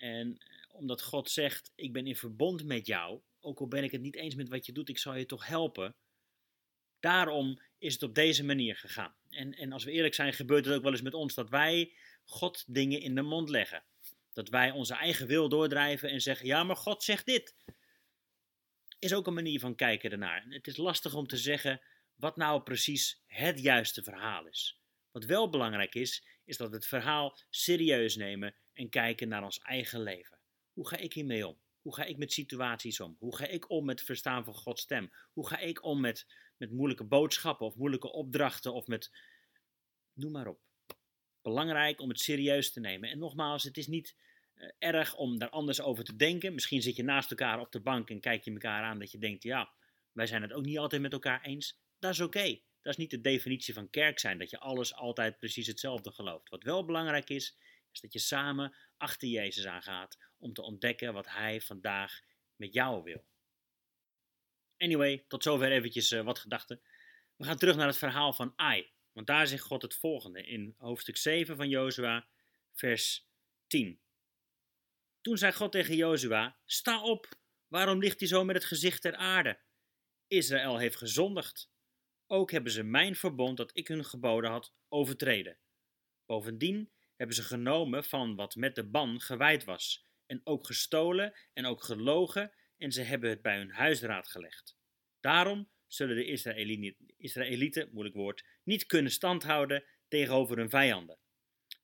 En 0.00 0.38
eh, 0.38 0.74
omdat 0.74 1.02
God 1.02 1.30
zegt, 1.30 1.72
ik 1.74 1.92
ben 1.92 2.06
in 2.06 2.16
verbond 2.16 2.64
met 2.64 2.86
jou, 2.86 3.20
ook 3.40 3.60
al 3.60 3.68
ben 3.68 3.84
ik 3.84 3.90
het 3.90 4.00
niet 4.00 4.16
eens 4.16 4.34
met 4.34 4.48
wat 4.48 4.66
je 4.66 4.72
doet, 4.72 4.88
ik 4.88 4.98
zal 4.98 5.14
je 5.14 5.26
toch 5.26 5.46
helpen. 5.46 5.94
Daarom 7.00 7.60
is 7.78 7.92
het 7.92 8.02
op 8.02 8.14
deze 8.14 8.44
manier 8.44 8.76
gegaan. 8.76 9.14
En, 9.30 9.54
en 9.54 9.72
als 9.72 9.84
we 9.84 9.90
eerlijk 9.90 10.14
zijn, 10.14 10.32
gebeurt 10.32 10.64
het 10.64 10.74
ook 10.74 10.82
wel 10.82 10.92
eens 10.92 11.02
met 11.02 11.14
ons 11.14 11.34
dat 11.34 11.48
wij 11.48 11.92
God 12.24 12.64
dingen 12.66 13.00
in 13.00 13.14
de 13.14 13.22
mond 13.22 13.48
leggen. 13.48 13.82
Dat 14.32 14.48
wij 14.48 14.70
onze 14.70 14.94
eigen 14.94 15.26
wil 15.26 15.48
doordrijven 15.48 16.10
en 16.10 16.20
zeggen, 16.20 16.46
ja, 16.46 16.64
maar 16.64 16.76
God 16.76 17.02
zegt 17.02 17.26
dit. 17.26 17.54
Is 18.98 19.14
ook 19.14 19.26
een 19.26 19.34
manier 19.34 19.60
van 19.60 19.74
kijken 19.74 20.10
ernaar. 20.10 20.46
Het 20.48 20.66
is 20.66 20.76
lastig 20.76 21.14
om 21.14 21.26
te 21.26 21.36
zeggen 21.36 21.80
wat 22.14 22.36
nou 22.36 22.62
precies 22.62 23.22
het 23.26 23.60
juiste 23.60 24.02
verhaal 24.02 24.46
is. 24.46 24.80
Wat 25.10 25.24
wel 25.24 25.50
belangrijk 25.50 25.94
is, 25.94 26.26
is 26.50 26.56
dat 26.56 26.72
het 26.72 26.86
verhaal 26.86 27.38
serieus 27.50 28.16
nemen 28.16 28.54
en 28.72 28.88
kijken 28.88 29.28
naar 29.28 29.44
ons 29.44 29.58
eigen 29.58 30.02
leven. 30.02 30.38
Hoe 30.72 30.88
ga 30.88 30.96
ik 30.96 31.12
hiermee 31.12 31.46
om? 31.46 31.60
Hoe 31.80 31.94
ga 31.94 32.04
ik 32.04 32.16
met 32.16 32.32
situaties 32.32 33.00
om? 33.00 33.16
Hoe 33.18 33.36
ga 33.36 33.46
ik 33.46 33.70
om 33.70 33.84
met 33.84 33.98
het 33.98 34.06
verstaan 34.06 34.44
van 34.44 34.54
Gods 34.54 34.82
stem? 34.82 35.12
Hoe 35.32 35.48
ga 35.48 35.58
ik 35.58 35.84
om 35.84 36.00
met, 36.00 36.26
met 36.56 36.70
moeilijke 36.70 37.04
boodschappen 37.04 37.66
of 37.66 37.76
moeilijke 37.76 38.12
opdrachten 38.12 38.74
of 38.74 38.86
met. 38.86 39.10
Noem 40.12 40.32
maar 40.32 40.46
op. 40.46 40.60
Belangrijk 41.42 42.00
om 42.00 42.08
het 42.08 42.20
serieus 42.20 42.72
te 42.72 42.80
nemen. 42.80 43.10
En 43.10 43.18
nogmaals, 43.18 43.62
het 43.62 43.76
is 43.76 43.86
niet 43.86 44.16
uh, 44.54 44.70
erg 44.78 45.16
om 45.16 45.38
daar 45.38 45.50
anders 45.50 45.80
over 45.80 46.04
te 46.04 46.16
denken. 46.16 46.54
Misschien 46.54 46.82
zit 46.82 46.96
je 46.96 47.02
naast 47.02 47.30
elkaar 47.30 47.60
op 47.60 47.72
de 47.72 47.80
bank 47.80 48.10
en 48.10 48.20
kijk 48.20 48.44
je 48.44 48.52
elkaar 48.52 48.82
aan 48.82 48.98
dat 48.98 49.10
je 49.10 49.18
denkt: 49.18 49.42
ja, 49.42 49.72
wij 50.12 50.26
zijn 50.26 50.42
het 50.42 50.52
ook 50.52 50.64
niet 50.64 50.78
altijd 50.78 51.02
met 51.02 51.12
elkaar 51.12 51.42
eens. 51.42 51.80
Dat 51.98 52.12
is 52.12 52.20
oké. 52.20 52.60
Dat 52.82 52.92
is 52.92 52.98
niet 52.98 53.10
de 53.10 53.20
definitie 53.20 53.74
van 53.74 53.90
kerk 53.90 54.18
zijn, 54.18 54.38
dat 54.38 54.50
je 54.50 54.58
alles 54.58 54.94
altijd 54.94 55.36
precies 55.36 55.66
hetzelfde 55.66 56.12
gelooft. 56.12 56.48
Wat 56.48 56.62
wel 56.62 56.84
belangrijk 56.84 57.30
is, 57.30 57.56
is 57.92 58.00
dat 58.00 58.12
je 58.12 58.18
samen 58.18 58.76
achter 58.96 59.28
Jezus 59.28 59.66
aangaat 59.66 60.18
om 60.38 60.52
te 60.52 60.62
ontdekken 60.62 61.12
wat 61.12 61.28
Hij 61.28 61.60
vandaag 61.60 62.20
met 62.56 62.72
jou 62.72 63.02
wil. 63.02 63.24
Anyway, 64.76 65.24
tot 65.28 65.42
zover 65.42 65.72
eventjes 65.72 66.10
uh, 66.12 66.22
wat 66.22 66.38
gedachten. 66.38 66.80
We 67.36 67.44
gaan 67.44 67.56
terug 67.58 67.76
naar 67.76 67.86
het 67.86 67.96
verhaal 67.98 68.32
van 68.32 68.52
Ai. 68.56 68.90
Want 69.12 69.26
daar 69.26 69.46
zegt 69.46 69.62
God 69.62 69.82
het 69.82 69.94
volgende 69.94 70.42
in 70.42 70.74
hoofdstuk 70.78 71.16
7 71.16 71.56
van 71.56 71.68
Jozua, 71.68 72.26
vers 72.72 73.28
10. 73.66 74.00
Toen 75.20 75.38
zei 75.38 75.52
God 75.52 75.72
tegen 75.72 75.96
Jozua: 75.96 76.58
Sta 76.64 77.02
op, 77.02 77.28
waarom 77.68 77.98
ligt 77.98 78.18
hij 78.18 78.28
zo 78.28 78.44
met 78.44 78.56
het 78.56 78.64
gezicht 78.64 79.02
ter 79.02 79.16
aarde? 79.16 79.60
Israël 80.26 80.78
heeft 80.78 80.96
gezondigd. 80.96 81.70
Ook 82.32 82.50
hebben 82.50 82.72
ze 82.72 82.82
mijn 82.82 83.16
verbond 83.16 83.56
dat 83.56 83.70
ik 83.76 83.88
hun 83.88 84.04
geboden 84.04 84.50
had 84.50 84.74
overtreden. 84.88 85.58
Bovendien 86.26 86.90
hebben 87.16 87.36
ze 87.36 87.42
genomen 87.42 88.04
van 88.04 88.36
wat 88.36 88.54
met 88.54 88.74
de 88.74 88.84
ban 88.84 89.20
gewijd 89.20 89.64
was, 89.64 90.06
en 90.26 90.40
ook 90.44 90.66
gestolen 90.66 91.38
en 91.52 91.66
ook 91.66 91.82
gelogen, 91.82 92.52
en 92.76 92.92
ze 92.92 93.02
hebben 93.02 93.30
het 93.30 93.42
bij 93.42 93.56
hun 93.56 93.70
huisraad 93.70 94.28
gelegd. 94.28 94.76
Daarom 95.20 95.70
zullen 95.86 96.16
de 96.16 96.24
Israëlieten, 97.16 97.88
moeilijk 97.92 98.16
woord, 98.16 98.44
niet 98.62 98.86
kunnen 98.86 99.12
standhouden 99.12 99.84
tegenover 100.08 100.56
hun 100.56 100.70
vijanden. 100.70 101.18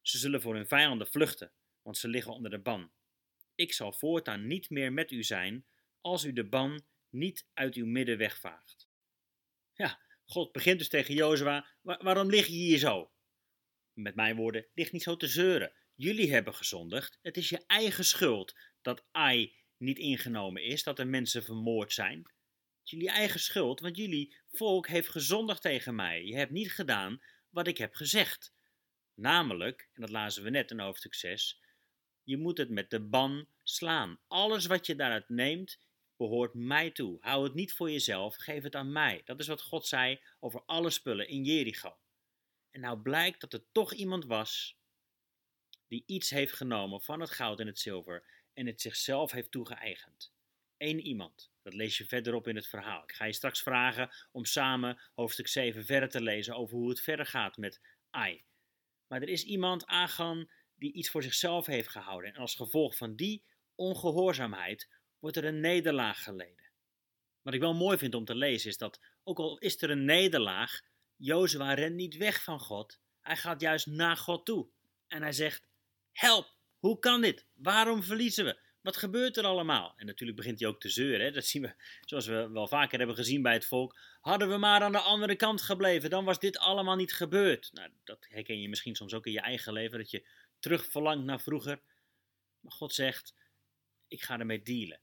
Ze 0.03 0.19
zullen 0.19 0.41
voor 0.41 0.55
hun 0.55 0.69
vijanden 0.69 1.07
vluchten, 1.07 1.53
want 1.83 1.99
ze 1.99 2.09
liggen 2.09 2.33
onder 2.33 2.51
de 2.51 2.61
ban. 2.61 2.93
Ik 3.55 3.73
zal 3.73 3.93
voortaan 3.93 4.47
niet 4.47 4.71
meer 4.71 4.93
met 4.93 5.11
u 5.11 5.23
zijn, 5.23 5.67
als 6.01 6.25
u 6.25 6.33
de 6.33 6.49
ban 6.49 6.85
niet 7.09 7.49
uit 7.55 7.75
uw 7.75 7.87
midden 7.87 8.19
wegvaagt. 8.19 8.89
Ja, 9.73 10.05
God 10.27 10.53
begint 10.53 10.79
dus 10.79 10.89
tegen 10.89 11.15
Jozua, 11.15 11.67
waarom 11.83 12.31
lig 12.31 12.47
je 12.47 12.53
hier 12.53 12.79
zo? 12.79 13.11
Met 13.93 14.15
mijn 14.15 14.37
woorden, 14.37 14.67
ligt 14.75 14.93
niet 14.93 15.03
zo 15.03 15.17
te 15.17 15.27
zeuren. 15.27 15.73
Jullie 15.95 16.33
hebben 16.33 16.55
gezondigd, 16.55 17.19
het 17.23 17.37
is 17.37 17.49
je 17.49 17.65
eigen 17.67 18.05
schuld 18.05 18.55
dat 18.83 19.07
Ai 19.11 19.55
niet 19.77 19.99
ingenomen 19.99 20.63
is, 20.63 20.83
dat 20.83 20.99
er 20.99 21.07
mensen 21.07 21.43
vermoord 21.43 21.93
zijn. 21.93 22.19
Het 22.19 22.85
is 22.85 22.91
jullie 22.91 23.11
eigen 23.11 23.41
schuld, 23.41 23.81
want 23.81 23.97
jullie 23.97 24.37
volk 24.51 24.89
heeft 24.89 25.09
gezondigd 25.09 25.63
tegen 25.63 25.95
mij. 25.95 26.25
Je 26.25 26.37
hebt 26.37 26.51
niet 26.51 26.73
gedaan 26.73 27.23
wat 27.51 27.67
ik 27.67 27.79
heb 27.79 27.95
gezegd. 27.95 28.53
Namelijk, 29.15 29.89
en 29.93 30.01
dat 30.01 30.11
lazen 30.11 30.43
we 30.43 30.51
net 30.51 30.71
in 30.71 30.81
hoofdstuk 30.81 31.15
6, 31.15 31.61
je 32.23 32.37
moet 32.37 32.59
het 32.59 32.71
met 32.71 32.91
de 32.91 33.01
ban 33.01 33.49
slaan. 33.63 34.21
Alles 34.27 34.67
wat 34.67 34.87
je 34.87 34.95
daaruit 34.95 35.29
neemt, 35.29 35.79
behoort 36.17 36.55
mij 36.55 36.91
toe. 36.91 37.17
Hou 37.21 37.45
het 37.45 37.55
niet 37.55 37.73
voor 37.73 37.91
jezelf, 37.91 38.37
geef 38.37 38.63
het 38.63 38.75
aan 38.75 38.93
mij. 38.93 39.23
Dat 39.25 39.41
is 39.41 39.47
wat 39.47 39.63
God 39.63 39.87
zei 39.87 40.21
over 40.41 40.63
alle 40.67 40.91
spullen 40.91 41.29
in 41.29 41.45
Jericho. 41.45 41.99
En 42.71 42.81
nou 42.81 42.99
blijkt 42.99 43.41
dat 43.41 43.53
er 43.53 43.65
toch 43.73 43.93
iemand 43.93 44.25
was 44.25 44.79
die 45.89 46.03
iets 46.07 46.31
heeft 46.31 46.53
genomen 46.53 47.03
van 47.03 47.21
het 47.21 47.31
goud 47.31 47.61
en 47.61 47.67
het 47.67 47.79
zilver 47.79 48.27
en 48.53 48.67
het 48.67 48.81
zichzelf 48.81 49.31
heeft 49.31 49.51
toegeëigend. 49.51 50.35
Eén 50.77 51.01
iemand. 51.01 51.51
Dat 51.63 51.75
lees 51.75 51.99
je 51.99 52.07
verderop 52.07 52.49
in 52.49 52.57
het 52.57 52.67
verhaal. 52.67 53.03
Ik 53.03 53.13
ga 53.13 53.25
je 53.25 53.33
straks 53.33 53.63
vragen 53.63 54.11
om 54.33 54.45
samen 54.45 55.01
hoofdstuk 55.15 55.49
7 55.49 55.85
verder 55.85 56.09
te 56.09 56.21
lezen 56.21 56.57
over 56.57 56.77
hoe 56.77 56.89
het 56.89 57.01
verder 57.01 57.27
gaat 57.27 57.57
met 57.57 57.81
Ai. 58.11 58.45
Maar 59.07 59.23
er 59.23 59.29
is 59.29 59.45
iemand, 59.45 59.87
Agan, 59.87 60.51
die 60.75 60.93
iets 60.93 61.11
voor 61.11 61.23
zichzelf 61.23 61.67
heeft 61.67 61.89
gehouden. 61.89 62.35
En 62.35 62.41
als 62.41 62.55
gevolg 62.55 62.97
van 62.97 63.17
die 63.17 63.45
ongehoorzaamheid 63.75 64.89
wordt 65.19 65.37
er 65.37 65.45
een 65.45 65.61
nederlaag 65.61 66.23
geleden. 66.23 66.65
Wat 67.43 67.55
ik 67.55 67.61
wel 67.61 67.75
mooi 67.75 67.99
vind 67.99 68.15
om 68.15 68.25
te 68.25 68.35
lezen 68.35 68.71
is 68.71 68.79
dat, 68.79 69.01
ook 69.25 69.39
al 69.39 69.59
is 69.59 69.83
er 69.83 69.91
een 69.91 70.05
nederlaag, 70.05 70.81
Jozua 71.17 71.75
rent 71.75 71.95
niet 71.95 72.17
weg 72.17 72.43
van 72.43 72.61
God. 72.61 73.01
Hij 73.21 73.37
gaat 73.37 73.61
juist 73.61 73.87
naar 73.87 74.17
God 74.17 74.47
toe. 74.47 74.69
En 75.09 75.23
hij 75.23 75.33
zegt, 75.33 75.69
help, 76.13 76.55
hoe 76.79 76.99
kan 76.99 77.21
dit? 77.21 77.47
Waarom 77.55 78.03
verliezen 78.03 78.45
we? 78.45 78.59
Wat 78.87 78.97
gebeurt 78.97 79.37
er 79.37 79.45
allemaal? 79.45 79.95
En 79.97 80.07
natuurlijk 80.07 80.39
begint 80.39 80.61
hij 80.61 80.69
ook 80.69 80.81
te 80.81 80.89
zeuren. 80.89 81.27
Hè? 81.27 81.33
Dat 81.33 81.45
zien 81.45 81.63
we, 81.63 81.75
zoals 82.01 82.27
we 82.27 82.49
wel 82.49 82.69
vaker 82.69 82.99
hebben 82.99 83.17
gezien 83.17 83.43
bij 83.43 83.53
het 83.53 83.67
volk. 83.67 83.99
Hadden 84.21 84.49
we 84.49 84.57
maar 84.57 84.81
aan 84.81 84.93
de 84.93 84.99
andere 84.99 85.37
kant 85.37 85.63
gebleven, 85.63 86.11
dan 86.11 86.25
was 86.25 86.39
dit 86.39 86.59
allemaal 86.59 86.97
niet 86.97 87.13
gebeurd. 87.13 87.71
Nou, 87.73 87.91
dat 88.05 88.27
herken 88.29 88.61
je 88.61 88.69
misschien 88.69 88.95
soms 88.95 89.15
ook 89.15 89.27
in 89.27 89.33
je 89.33 89.41
eigen 89.41 89.73
leven, 89.73 89.99
dat 89.99 90.11
je 90.11 90.27
terug 90.59 90.87
verlangt 90.87 91.25
naar 91.25 91.41
vroeger. 91.41 91.81
Maar 92.61 92.73
God 92.73 92.95
zegt, 92.95 93.35
ik 94.09 94.23
ga 94.23 94.39
ermee 94.39 94.63
dealen. 94.63 95.01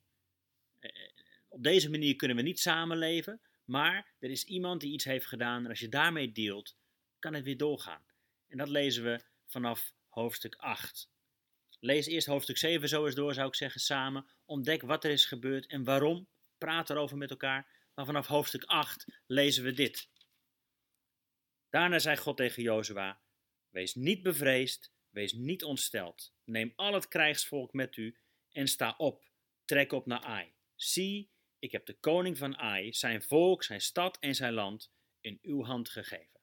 Op 1.53 1.63
deze 1.63 1.89
manier 1.89 2.15
kunnen 2.15 2.37
we 2.37 2.43
niet 2.43 2.59
samenleven, 2.59 3.41
maar 3.65 4.13
er 4.19 4.29
is 4.29 4.43
iemand 4.43 4.81
die 4.81 4.93
iets 4.93 5.03
heeft 5.03 5.25
gedaan 5.25 5.63
en 5.63 5.69
als 5.69 5.79
je 5.79 5.89
daarmee 5.89 6.31
deelt, 6.31 6.77
kan 7.19 7.33
het 7.33 7.43
weer 7.43 7.57
doorgaan. 7.57 8.05
En 8.47 8.57
dat 8.57 8.69
lezen 8.69 9.03
we 9.03 9.23
vanaf 9.45 9.93
hoofdstuk 10.07 10.55
8. 10.55 11.11
Lees 11.79 12.05
eerst 12.05 12.27
hoofdstuk 12.27 12.57
7 12.57 12.89
zo 12.89 13.05
eens 13.05 13.15
door, 13.15 13.33
zou 13.33 13.47
ik 13.47 13.55
zeggen, 13.55 13.81
samen. 13.81 14.25
Ontdek 14.45 14.81
wat 14.81 15.03
er 15.03 15.11
is 15.11 15.25
gebeurd 15.25 15.67
en 15.67 15.83
waarom. 15.83 16.27
Praat 16.57 16.89
erover 16.89 17.17
met 17.17 17.29
elkaar. 17.29 17.89
Maar 17.95 18.05
vanaf 18.05 18.27
hoofdstuk 18.27 18.63
8 18.63 19.21
lezen 19.27 19.63
we 19.63 19.73
dit. 19.73 20.09
Daarna 21.69 21.99
zei 21.99 22.17
God 22.17 22.37
tegen 22.37 22.63
Jozua: 22.63 23.21
Wees 23.69 23.95
niet 23.95 24.23
bevreesd, 24.23 24.93
wees 25.09 25.33
niet 25.33 25.63
ontsteld. 25.63 26.33
Neem 26.43 26.73
al 26.75 26.93
het 26.93 27.07
krijgsvolk 27.07 27.73
met 27.73 27.97
u 27.97 28.17
en 28.51 28.67
sta 28.67 28.93
op. 28.97 29.31
Trek 29.65 29.91
op 29.91 30.05
naar 30.05 30.21
Ai. 30.21 30.53
Zie, 30.75 31.32
ik 31.63 31.71
heb 31.71 31.85
de 31.85 31.99
koning 31.99 32.37
van 32.37 32.57
Ai, 32.57 32.93
zijn 32.93 33.21
volk, 33.21 33.63
zijn 33.63 33.81
stad 33.81 34.17
en 34.19 34.35
zijn 34.35 34.53
land 34.53 34.91
in 35.21 35.39
uw 35.41 35.63
hand 35.63 35.89
gegeven. 35.89 36.39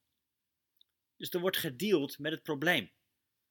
Dus 1.16 1.30
er 1.30 1.40
wordt 1.40 1.56
gedeeld 1.56 2.18
met 2.18 2.33
het 2.33 2.42
probleem. 2.42 2.90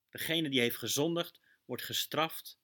Degene 0.10 0.50
die 0.50 0.60
heeft 0.60 0.78
gezondigd, 0.78 1.40
wordt 1.66 1.84
gestraft. 1.84 2.60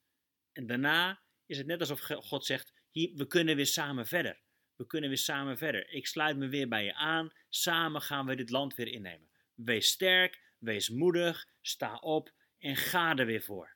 En 0.51 0.67
daarna 0.67 1.21
is 1.45 1.57
het 1.57 1.67
net 1.67 1.79
alsof 1.79 1.99
God 2.01 2.45
zegt: 2.45 2.73
hier, 2.91 3.15
we 3.15 3.27
kunnen 3.27 3.55
weer 3.55 3.67
samen 3.67 4.07
verder. 4.07 4.41
We 4.75 4.85
kunnen 4.85 5.09
weer 5.09 5.17
samen 5.17 5.57
verder. 5.57 5.89
Ik 5.89 6.07
sluit 6.07 6.37
me 6.37 6.47
weer 6.47 6.67
bij 6.67 6.83
je 6.83 6.93
aan. 6.93 7.33
Samen 7.49 8.01
gaan 8.01 8.25
we 8.25 8.35
dit 8.35 8.49
land 8.49 8.75
weer 8.75 8.87
innemen. 8.87 9.29
Wees 9.53 9.87
sterk, 9.87 10.53
wees 10.59 10.89
moedig, 10.89 11.47
sta 11.61 11.95
op 11.95 12.33
en 12.57 12.75
ga 12.75 13.15
er 13.15 13.25
weer 13.25 13.41
voor. 13.43 13.74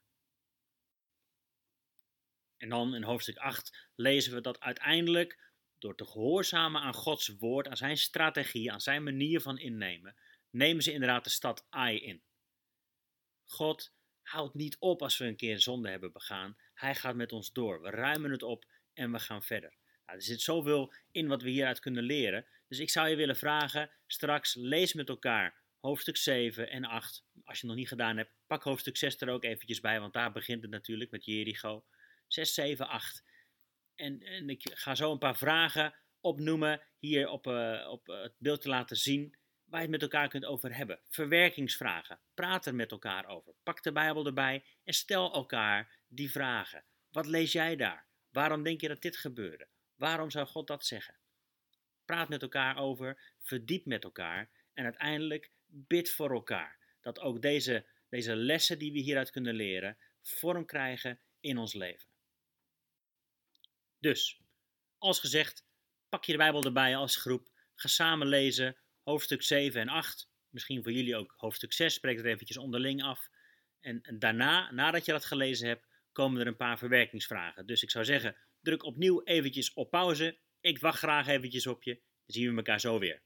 En 2.60 2.70
dan 2.70 2.96
in 2.96 3.04
hoofdstuk 3.04 3.38
8 3.38 3.90
lezen 3.96 4.34
we 4.34 4.42
dat 4.42 4.60
uiteindelijk 4.60 5.40
door 5.78 5.96
te 5.96 6.06
gehoorzamen 6.06 6.82
aan 6.82 6.94
Gods 6.94 7.28
woord, 7.28 7.68
aan 7.68 7.78
zijn 7.78 7.98
strategie, 7.98 8.72
aan 8.72 8.82
zijn 8.82 9.04
manier 9.04 9.42
van 9.42 9.58
innemen, 9.58 10.16
nemen 10.50 10.84
ze 10.84 10.92
inderdaad 10.92 11.24
de 11.24 11.30
stad 11.30 11.66
Ai 11.70 12.00
in. 12.00 12.24
God 13.46 13.94
houdt 14.22 14.54
niet 14.54 14.78
op 14.80 15.02
als 15.02 15.18
we 15.18 15.26
een 15.26 15.36
keer 15.36 15.60
zonde 15.60 15.90
hebben 15.90 16.12
begaan. 16.12 16.58
Hij 16.74 16.96
gaat 16.96 17.16
met 17.16 17.32
ons 17.32 17.52
door. 17.52 17.82
We 17.82 17.90
ruimen 17.90 18.32
het 18.32 18.44
op 18.44 18.66
en 18.94 19.12
we 19.12 19.20
gaan 19.20 19.44
verder. 19.44 19.78
Nou, 20.06 20.18
er 20.18 20.24
zit 20.24 20.42
zoveel 20.42 20.94
in 21.12 21.28
wat 21.28 21.42
we 21.42 21.50
hieruit 21.50 21.80
kunnen 21.80 22.04
leren. 22.04 22.46
Dus 22.68 22.80
ik 22.80 22.90
zou 22.90 23.10
je 23.10 23.16
willen 23.16 23.38
vragen, 23.38 23.92
straks 24.08 24.56
lees 24.56 24.94
met 24.94 25.10
elkaar 25.10 25.56
hoofdstuk 25.80 26.18
7 26.18 26.70
en 26.70 26.86
8. 26.86 27.24
Als 27.44 27.60
je 27.60 27.62
het 27.62 27.64
nog 27.64 27.76
niet 27.76 27.88
gedaan 27.88 28.18
hebt, 28.18 28.32
pak 28.48 28.64
hoofdstuk 28.64 28.98
6 28.98 29.22
er 29.22 29.30
ook 29.30 29.44
eventjes 29.44 29.80
bij, 29.80 30.00
want 30.00 30.14
daar 30.14 30.32
begint 30.32 30.62
het 30.62 30.72
natuurlijk 30.72 31.12
met 31.12 31.26
Jericho. 31.26 31.86
6, 32.30 32.54
7, 32.54 32.88
8. 32.88 33.24
En, 33.96 34.22
en 34.22 34.50
ik 34.50 34.62
ga 34.74 34.96
zo 34.96 35.12
een 35.12 35.18
paar 35.18 35.38
vragen 35.38 35.94
opnoemen, 36.22 36.82
hier 36.98 37.30
op, 37.30 37.48
uh, 37.48 37.88
op 37.90 38.08
het 38.08 38.34
beeld 38.38 38.62
te 38.62 38.70
laten 38.70 38.98
zien 38.98 39.36
waar 39.66 39.80
je 39.82 39.88
het 39.88 40.02
met 40.02 40.02
elkaar 40.02 40.28
kunt 40.28 40.46
over 40.46 40.76
hebben. 40.76 41.00
Verwerkingsvragen. 41.08 42.20
Praat 42.34 42.66
er 42.66 42.76
met 42.76 42.92
elkaar 42.92 43.26
over. 43.26 43.54
Pak 43.64 43.84
de 43.84 43.92
Bijbel 43.92 44.26
erbij 44.26 44.64
en 44.84 44.94
stel 44.94 45.34
elkaar 45.34 45.92
die 46.08 46.32
vragen. 46.32 46.84
Wat 47.12 47.26
lees 47.26 47.52
jij 47.52 47.76
daar? 47.76 48.06
Waarom 48.30 48.64
denk 48.64 48.82
je 48.82 48.88
dat 48.88 49.02
dit 49.02 49.18
gebeurde? 49.18 49.68
Waarom 49.96 50.30
zou 50.30 50.48
God 50.48 50.68
dat 50.68 50.86
zeggen? 50.86 51.16
Praat 52.06 52.30
met 52.30 52.42
elkaar 52.42 52.78
over, 52.78 53.22
verdiep 53.40 53.86
met 53.86 54.04
elkaar 54.04 54.50
en 54.74 54.84
uiteindelijk 54.84 55.52
bid 55.66 56.12
voor 56.12 56.32
elkaar. 56.32 56.78
Dat 57.02 57.20
ook 57.20 57.42
deze, 57.42 57.86
deze 58.10 58.36
lessen 58.36 58.80
die 58.80 58.92
we 58.92 59.00
hieruit 59.00 59.32
kunnen 59.32 59.54
leren 59.54 59.98
vorm 60.22 60.66
krijgen 60.66 61.20
in 61.40 61.58
ons 61.58 61.74
leven. 61.74 62.09
Dus, 64.00 64.42
als 64.98 65.20
gezegd, 65.20 65.66
pak 66.10 66.26
je 66.26 66.32
de 66.32 66.38
Bijbel 66.38 66.64
erbij 66.64 66.96
als 66.96 67.16
groep, 67.16 67.50
ga 67.76 67.88
samen 67.88 68.28
lezen, 68.28 68.78
hoofdstuk 69.04 69.42
7 69.42 69.82
en 69.82 69.90
8. 69.90 70.30
Misschien 70.50 70.84
voor 70.84 70.92
jullie 70.92 71.16
ook 71.16 71.34
hoofdstuk 71.38 71.74
6, 71.74 71.94
spreek 71.94 72.18
het 72.18 72.26
eventjes 72.26 72.58
onderling 72.58 73.04
af. 73.04 73.30
En, 73.80 74.16
daarna, 74.20 74.72
nadat 74.72 75.06
je 75.06 75.12
dat 75.12 75.26
gelezen 75.26 75.68
hebt, 75.68 75.88
komen 76.12 76.42
er 76.42 76.48
een 76.48 76.56
paar 76.56 76.78
verwerkingsvragen. 76.78 77.66
Dus 77.66 77.84
ik 77.84 77.92
zou 77.92 78.06
zeggen, 78.06 78.36
druk 78.62 78.84
opnieuw 78.84 79.24
eventjes 79.24 79.74
op 79.74 79.90
pauze. 79.90 80.40
Ik 80.60 80.80
wacht 80.80 80.98
graag 80.98 81.28
eventjes 81.28 81.68
op 81.68 81.84
je. 81.84 81.94
Dan 81.94 82.04
zien 82.26 82.50
we 82.50 82.58
elkaar 82.58 82.80
zo 82.80 83.00
weer. 83.00 83.22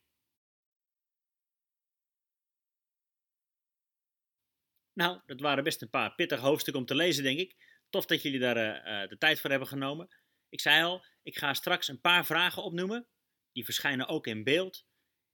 Nou, 4.93 5.21
dat 5.25 5.39
waren 5.39 5.63
best 5.63 5.81
een 5.81 5.89
paar 5.89 6.15
pittige 6.15 6.41
hoofdstukken 6.41 6.81
om 6.81 6.87
te 6.87 6.95
lezen, 6.95 7.23
denk 7.23 7.39
ik. 7.39 7.55
Tof 7.89 8.05
dat 8.05 8.21
jullie 8.21 8.39
daar 8.39 8.57
uh, 8.57 9.09
de 9.09 9.17
tijd 9.17 9.39
voor 9.39 9.49
hebben 9.49 9.67
genomen. 9.67 10.22
Ik 10.53 10.61
zei 10.61 10.83
al, 10.83 11.05
ik 11.23 11.37
ga 11.37 11.53
straks 11.53 11.87
een 11.87 12.01
paar 12.01 12.25
vragen 12.25 12.63
opnoemen. 12.63 13.07
Die 13.51 13.65
verschijnen 13.65 14.07
ook 14.07 14.27
in 14.27 14.43
beeld. 14.43 14.85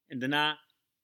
En 0.05 0.19
daarna 0.19 0.63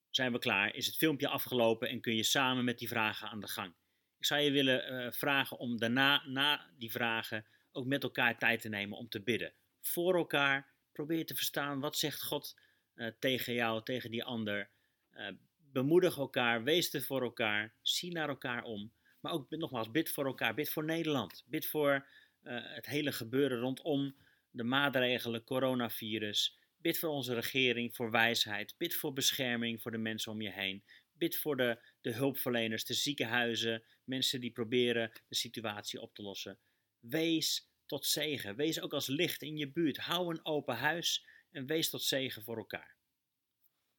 zijn 0.09 0.31
we 0.31 0.39
klaar, 0.39 0.75
is 0.75 0.85
het 0.85 0.97
filmpje 0.97 1.27
afgelopen 1.27 1.89
en 1.89 2.01
kun 2.01 2.15
je 2.15 2.23
samen 2.23 2.63
met 2.63 2.79
die 2.79 2.87
vragen 2.87 3.29
aan 3.29 3.39
de 3.39 3.47
gang. 3.47 3.73
Ik 4.17 4.25
zou 4.25 4.41
je 4.41 4.51
willen 4.51 4.93
uh, 4.93 5.11
vragen 5.11 5.57
om 5.57 5.77
daarna, 5.77 6.27
na 6.27 6.69
die 6.77 6.91
vragen, 6.91 7.45
ook 7.71 7.85
met 7.85 8.03
elkaar 8.03 8.37
tijd 8.37 8.61
te 8.61 8.69
nemen 8.69 8.97
om 8.97 9.09
te 9.09 9.21
bidden. 9.21 9.53
Voor 9.81 10.15
elkaar, 10.15 10.73
Probeer 10.91 11.25
te 11.25 11.35
verstaan 11.35 11.79
wat 11.79 11.97
zegt 11.97 12.23
God 12.23 12.59
uh, 12.95 13.11
tegen 13.19 13.53
jou, 13.53 13.83
tegen 13.83 14.11
die 14.11 14.23
ander. 14.23 14.69
Uh, 15.13 15.27
bemoedig 15.71 16.17
elkaar, 16.17 16.63
wees 16.63 16.93
er 16.93 17.01
voor 17.01 17.21
elkaar, 17.21 17.73
zie 17.81 18.11
naar 18.11 18.29
elkaar 18.29 18.63
om. 18.63 18.93
Maar 19.19 19.31
ook 19.31 19.49
nogmaals, 19.49 19.91
bid 19.91 20.09
voor 20.09 20.25
elkaar, 20.25 20.53
bid 20.53 20.69
voor 20.69 20.85
Nederland, 20.85 21.43
bid 21.45 21.65
voor 21.65 22.07
het 22.49 22.85
hele 22.85 23.11
gebeuren 23.11 23.59
rondom 23.59 24.15
de 24.51 24.63
maatregelen, 24.63 25.43
coronavirus. 25.43 26.59
Bid 26.77 26.99
voor 26.99 27.09
onze 27.09 27.33
regering, 27.33 27.95
voor 27.95 28.11
wijsheid. 28.11 28.75
Bid 28.77 28.95
voor 28.95 29.13
bescherming 29.13 29.81
voor 29.81 29.91
de 29.91 29.97
mensen 29.97 30.31
om 30.31 30.41
je 30.41 30.51
heen. 30.51 30.83
Bid 31.13 31.37
voor 31.37 31.57
de, 31.57 31.85
de 32.01 32.11
hulpverleners, 32.11 32.85
de 32.85 32.93
ziekenhuizen, 32.93 33.83
mensen 34.03 34.41
die 34.41 34.51
proberen 34.51 35.11
de 35.27 35.35
situatie 35.35 36.01
op 36.01 36.13
te 36.13 36.21
lossen. 36.21 36.59
Wees 36.99 37.69
tot 37.85 38.05
zegen. 38.05 38.55
Wees 38.55 38.81
ook 38.81 38.93
als 38.93 39.07
licht 39.07 39.41
in 39.41 39.57
je 39.57 39.71
buurt. 39.71 39.97
Hou 39.97 40.33
een 40.33 40.45
open 40.45 40.75
huis 40.75 41.27
en 41.51 41.65
wees 41.65 41.89
tot 41.89 42.03
zegen 42.03 42.43
voor 42.43 42.57
elkaar. 42.57 42.95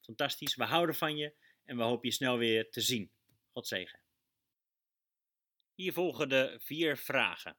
Fantastisch, 0.01 0.55
we 0.55 0.65
houden 0.65 0.95
van 0.95 1.17
je 1.17 1.35
en 1.65 1.77
we 1.77 1.83
hopen 1.83 2.09
je 2.09 2.15
snel 2.15 2.39
weer 2.39 2.71
te 2.71 2.81
zien. 2.81 3.11
God 3.53 3.67
zegen. 3.67 4.01
Hier 5.75 5.93
volgen 5.93 6.29
de 6.29 6.61
vier 6.63 6.97
vragen. 6.97 7.57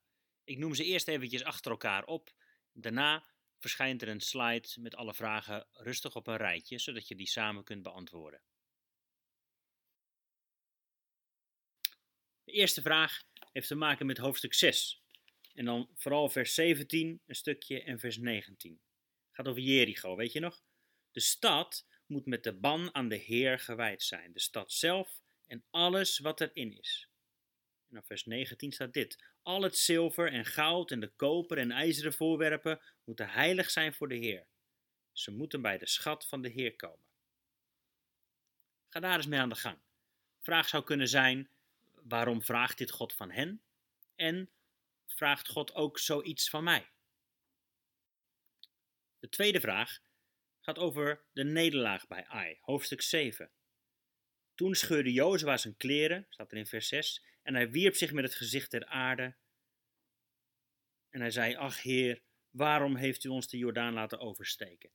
Ik 0.48 0.58
noem 0.58 0.76
ze 0.76 0.84
eerst 0.84 1.08
eventjes 1.08 1.44
achter 1.44 1.72
elkaar 1.72 2.06
op. 2.06 2.34
Daarna 2.74 3.26
verschijnt 3.60 4.02
er 4.02 4.08
een 4.08 4.22
slide 4.22 4.68
met 4.80 4.96
alle 4.96 5.14
vragen 5.14 5.68
rustig 5.72 6.16
op 6.16 6.28
een 6.28 6.38
rijtje, 6.38 6.80
zodat 6.80 7.08
je 7.08 7.16
die 7.16 7.28
samen 7.28 7.64
kunt 7.64 7.84
beantwoorden. 7.84 8.42
De 12.44 12.52
eerste 12.52 12.82
vraag 12.82 13.24
heeft 13.52 13.68
te 13.68 13.76
maken 13.76 14.06
met 14.06 14.18
hoofdstuk 14.18 14.54
6. 14.54 15.04
En 15.54 15.66
dan 15.66 15.90
vooral 15.96 16.30
vers 16.30 16.54
17 16.54 17.22
een 17.26 17.36
stukje 17.36 17.84
en 17.84 18.00
vers 18.00 18.18
19. 18.18 18.72
Het 18.72 19.36
gaat 19.36 19.48
over 19.48 19.62
Jericho, 19.62 20.16
weet 20.16 20.32
je 20.32 20.40
nog? 20.40 20.64
De 21.12 21.20
stad 21.20 21.88
moet 22.06 22.26
met 22.26 22.44
de 22.44 22.54
ban 22.54 22.96
aan 22.96 23.08
de 23.08 23.16
Heer 23.16 23.60
gewijd 23.60 24.04
zijn. 24.04 24.34
De 24.34 24.40
stad 24.40 24.72
zelf 24.72 25.22
en 25.46 25.66
alles 25.70 26.20
wat 26.20 26.42
erin 26.42 26.78
is. 26.78 27.10
En 27.90 27.96
dan 27.96 28.04
vers 28.04 28.26
19 28.26 28.72
staat 28.72 28.94
dit. 28.94 29.24
Al 29.42 29.62
het 29.62 29.78
zilver 29.78 30.32
en 30.32 30.46
goud 30.46 30.92
en 30.92 31.00
de 31.00 31.12
koper 31.16 31.58
en 31.58 31.72
ijzeren 31.72 32.14
voorwerpen 32.14 32.82
moeten 33.04 33.30
heilig 33.30 33.70
zijn 33.70 33.94
voor 33.94 34.08
de 34.08 34.16
Heer. 34.16 34.48
Ze 35.12 35.32
moeten 35.32 35.62
bij 35.62 35.78
de 35.78 35.88
schat 35.88 36.28
van 36.28 36.42
de 36.42 36.50
Heer 36.50 36.76
komen. 36.76 37.06
Ga 38.90 39.00
daar 39.00 39.16
eens 39.16 39.28
mee 39.28 39.40
aan 39.40 39.50
de 39.50 39.56
gang. 39.56 39.80
Vraag 40.40 40.68
zou 40.68 40.84
kunnen 40.84 41.08
zijn: 41.08 41.50
waarom 41.94 42.44
vraagt 42.44 42.78
dit 42.78 42.92
God 42.92 43.14
van 43.14 43.32
hen? 43.32 43.62
En 44.16 44.50
vraagt 45.06 45.48
God 45.48 45.74
ook 45.74 46.00
zoiets 46.00 46.50
van 46.50 46.64
mij? 46.64 46.90
De 49.20 49.30
tweede 49.30 49.60
vraag 49.60 50.00
gaat 50.62 50.78
over 50.78 51.26
de 51.34 51.44
nederlaag 51.44 52.08
bij 52.08 52.26
Ai, 52.28 52.58
hoofdstuk 52.62 53.02
7. 53.02 53.52
Toen 54.58 54.76
scheurde 54.76 55.14
Jozua 55.14 55.58
zijn 55.58 55.78
kleren, 55.78 56.26
staat 56.30 56.52
er 56.52 56.58
in 56.58 56.66
vers 56.66 56.88
6, 56.88 57.26
en 57.42 57.54
hij 57.54 57.70
wierp 57.72 57.96
zich 57.96 58.12
met 58.12 58.24
het 58.24 58.36
gezicht 58.36 58.70
ter 58.70 58.86
aarde. 58.86 59.36
En 61.10 61.20
hij 61.20 61.32
zei, 61.32 61.56
ach 61.56 61.82
Heer, 61.82 62.22
waarom 62.50 62.96
heeft 62.96 63.24
u 63.24 63.30
ons 63.30 63.48
de 63.48 63.58
Jordaan 63.58 63.94
laten 63.94 64.20
oversteken? 64.20 64.92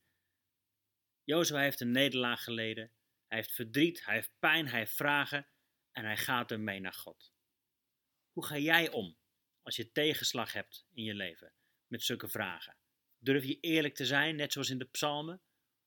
Jozua 1.23 1.59
heeft 1.59 1.79
een 1.79 1.91
nederlaag 1.91 2.43
geleden, 2.43 2.91
hij 3.27 3.37
heeft 3.37 3.51
verdriet, 3.51 4.05
hij 4.05 4.15
heeft 4.15 4.31
pijn, 4.39 4.67
hij 4.67 4.79
heeft 4.79 4.95
vragen 4.95 5.47
en 5.91 6.05
hij 6.05 6.17
gaat 6.17 6.51
ermee 6.51 6.79
naar 6.79 6.93
God. 6.93 7.33
Hoe 8.31 8.45
ga 8.45 8.57
jij 8.57 8.89
om 8.89 9.17
als 9.61 9.75
je 9.75 9.91
tegenslag 9.91 10.53
hebt 10.53 10.85
in 10.93 11.03
je 11.03 11.13
leven 11.13 11.53
met 11.87 12.03
zulke 12.03 12.27
vragen? 12.27 12.77
Durf 13.17 13.43
je 13.43 13.59
eerlijk 13.59 13.95
te 13.95 14.05
zijn, 14.05 14.35
net 14.35 14.51
zoals 14.51 14.69
in 14.69 14.77
de 14.77 14.85
psalmen? 14.85 15.41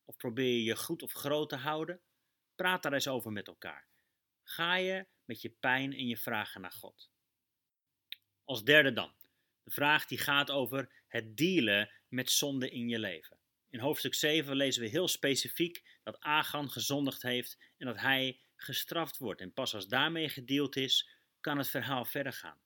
Of 0.05 0.17
probeer 0.17 0.53
je 0.53 0.63
je 0.63 0.77
goed 0.77 1.03
of 1.03 1.13
groot 1.13 1.49
te 1.49 1.57
houden? 1.57 2.01
Praat 2.57 2.83
daar 2.83 2.93
eens 2.93 3.09
over 3.09 3.33
met 3.33 3.47
elkaar. 3.47 3.89
Ga 4.43 4.77
je 4.77 5.07
met 5.25 5.43
je 5.43 5.51
pijn 5.51 5.93
en 5.93 6.07
je 6.07 6.17
vragen 6.17 6.61
naar 6.61 6.73
God? 6.73 7.11
Als 8.45 8.65
derde 8.65 8.93
dan, 8.93 9.15
de 9.63 9.71
vraag 9.71 10.07
die 10.07 10.19
gaat 10.19 10.51
over 10.51 11.05
het 11.09 11.37
dealen 11.37 11.91
met 12.09 12.31
zonde 12.31 12.71
in 12.71 12.89
je 12.89 12.99
leven. 12.99 13.39
In 13.71 13.81
hoofdstuk 13.81 14.15
7 14.15 14.57
lezen 14.57 14.83
we 14.83 14.89
heel 14.89 15.09
specifiek 15.09 15.99
dat 16.03 16.21
Agan 16.21 16.71
gezondigd 16.71 17.23
heeft 17.23 17.59
en 17.77 17.87
dat 17.87 17.97
hij 17.99 18.41
gestraft 18.57 19.19
wordt. 19.19 19.41
En 19.41 19.53
pas 19.53 19.75
als 19.75 19.89
daarmee 19.89 20.29
gedeeld 20.29 20.77
is, 20.77 21.09
kan 21.41 21.59
het 21.59 21.69
verhaal 21.69 22.05
verder 22.05 22.33
gaan. 22.33 22.61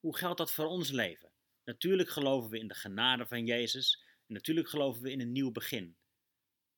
Hoe 0.00 0.16
geldt 0.16 0.38
dat 0.38 0.52
voor 0.52 0.66
ons 0.66 0.90
leven? 0.90 1.32
Natuurlijk 1.64 2.08
geloven 2.08 2.50
we 2.50 2.58
in 2.58 2.68
de 2.68 2.74
genade 2.74 3.26
van 3.26 3.46
Jezus 3.46 4.04
en 4.26 4.34
natuurlijk 4.34 4.68
geloven 4.68 5.02
we 5.02 5.10
in 5.10 5.20
een 5.20 5.32
nieuw 5.32 5.52
begin. 5.52 5.96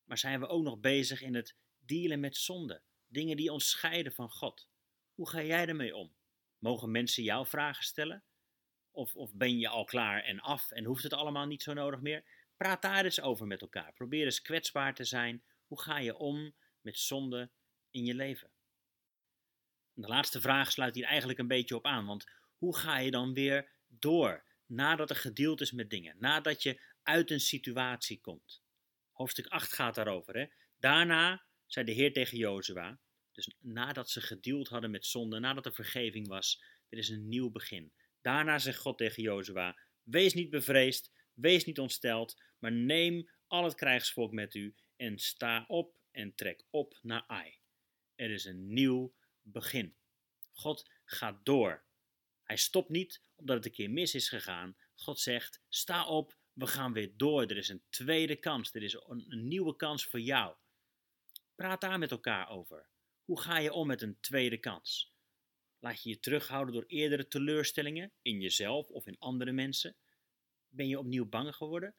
Maar 0.05 0.18
zijn 0.18 0.40
we 0.40 0.46
ook 0.46 0.62
nog 0.62 0.81
bezig 0.81 1.23
in 1.23 1.35
het 1.35 1.57
dealen 1.90 2.20
met 2.20 2.37
zonde, 2.37 2.83
dingen 3.07 3.37
die 3.37 3.53
ons 3.53 3.70
scheiden 3.70 4.12
van 4.12 4.31
God? 4.31 4.68
Hoe 5.14 5.29
ga 5.29 5.42
jij 5.42 5.66
ermee 5.66 5.96
om? 5.96 6.14
Mogen 6.59 6.90
mensen 6.90 7.22
jou 7.22 7.46
vragen 7.46 7.85
stellen? 7.85 8.24
Of, 8.90 9.16
of 9.16 9.35
ben 9.35 9.59
je 9.59 9.68
al 9.68 9.85
klaar 9.85 10.22
en 10.22 10.40
af 10.40 10.70
en 10.70 10.85
hoeft 10.85 11.03
het 11.03 11.12
allemaal 11.12 11.46
niet 11.46 11.62
zo 11.62 11.72
nodig 11.72 12.00
meer? 12.00 12.24
Praat 12.57 12.83
daar 12.83 13.05
eens 13.05 13.20
over 13.20 13.46
met 13.46 13.61
elkaar. 13.61 13.92
Probeer 13.92 14.24
eens 14.24 14.42
kwetsbaar 14.42 14.94
te 14.94 15.05
zijn. 15.05 15.44
Hoe 15.66 15.81
ga 15.81 15.98
je 15.98 16.16
om 16.16 16.55
met 16.81 16.98
zonde 16.98 17.50
in 17.90 18.05
je 18.05 18.14
leven? 18.14 18.50
de 20.00 20.09
laatste 20.09 20.40
vraag 20.40 20.72
sluit 20.72 20.94
hier 20.94 21.05
eigenlijk 21.05 21.38
een 21.38 21.46
beetje 21.46 21.76
op 21.76 21.87
aan, 21.87 22.07
want 22.07 22.26
hoe 22.57 22.76
ga 22.76 22.98
je 22.98 23.11
dan 23.11 23.35
weer 23.35 23.70
door 23.87 24.44
nadat 24.66 25.11
er 25.11 25.16
gedeeld 25.16 25.61
is 25.61 25.72
met 25.72 25.90
dingen, 25.90 26.16
nadat 26.18 26.62
je 26.62 26.81
uit 27.03 27.31
een 27.31 27.40
situatie 27.40 28.20
komt? 28.20 28.62
Hoofdstuk 29.12 29.46
8 29.46 29.72
gaat 29.72 29.94
daarover. 29.94 30.37
Hè? 30.37 30.46
Daarna 30.79 31.44
zei 31.72 31.87
de 31.87 31.92
Heer 31.92 32.12
tegen 32.12 32.38
Jozua, 32.38 33.00
dus 33.33 33.50
nadat 33.59 34.11
ze 34.11 34.20
gedeeld 34.20 34.68
hadden 34.68 34.90
met 34.90 35.06
zonde, 35.06 35.38
nadat 35.38 35.66
er 35.66 35.74
vergeving 35.74 36.28
was, 36.28 36.62
er 36.88 36.98
is 36.98 37.09
een 37.09 37.28
nieuw 37.28 37.50
begin. 37.50 37.92
Daarna 38.20 38.59
zegt 38.59 38.78
God 38.78 38.98
tegen 38.98 39.22
Jozua, 39.22 39.78
wees 40.02 40.35
niet 40.35 40.50
bevreesd, 40.50 41.12
wees 41.35 41.64
niet 41.64 41.78
ontsteld, 41.78 42.42
maar 42.59 42.72
neem 42.72 43.30
al 43.46 43.64
het 43.64 43.74
krijgsvolk 43.74 44.33
met 44.33 44.54
u 44.54 44.74
en 44.96 45.18
sta 45.18 45.64
op 45.66 45.96
en 46.11 46.35
trek 46.35 46.64
op 46.70 46.98
naar 47.02 47.24
Ai. 47.26 47.59
Er 48.14 48.30
is 48.30 48.44
een 48.44 48.72
nieuw 48.72 49.14
begin. 49.42 49.96
God 50.52 50.90
gaat 51.04 51.44
door. 51.44 51.85
Hij 52.42 52.56
stopt 52.56 52.88
niet 52.88 53.22
omdat 53.37 53.56
het 53.56 53.64
een 53.64 53.72
keer 53.72 53.90
mis 53.90 54.14
is 54.14 54.28
gegaan. 54.28 54.76
God 54.94 55.20
zegt: 55.20 55.62
sta 55.68 56.06
op, 56.06 56.37
we 56.52 56.66
gaan 56.66 56.92
weer 56.92 57.12
door. 57.16 57.42
Er 57.42 57.56
is 57.56 57.68
een 57.68 57.83
tweede 57.88 58.37
kans. 58.37 58.74
Er 58.74 58.83
is 58.83 58.94
een 58.94 59.48
nieuwe 59.48 59.76
kans 59.76 60.06
voor 60.06 60.20
jou. 60.20 60.54
Praat 61.61 61.81
daar 61.81 61.99
met 61.99 62.11
elkaar 62.11 62.49
over. 62.49 62.88
Hoe 63.25 63.40
ga 63.40 63.59
je 63.59 63.73
om 63.73 63.87
met 63.87 64.03
een 64.03 64.20
tweede 64.20 64.59
kans? 64.59 65.14
Laat 65.79 66.03
je 66.03 66.09
je 66.09 66.20
terughouden 66.20 66.75
door 66.75 66.85
eerdere 66.87 67.29
teleurstellingen 67.29 68.12
in 68.23 68.40
jezelf 68.40 68.88
of 68.90 69.07
in 69.07 69.18
andere 69.18 69.53
mensen? 69.53 69.96
Ben 70.68 70.88
je 70.88 70.99
opnieuw 70.99 71.29
bang 71.29 71.57
geworden? 71.57 71.94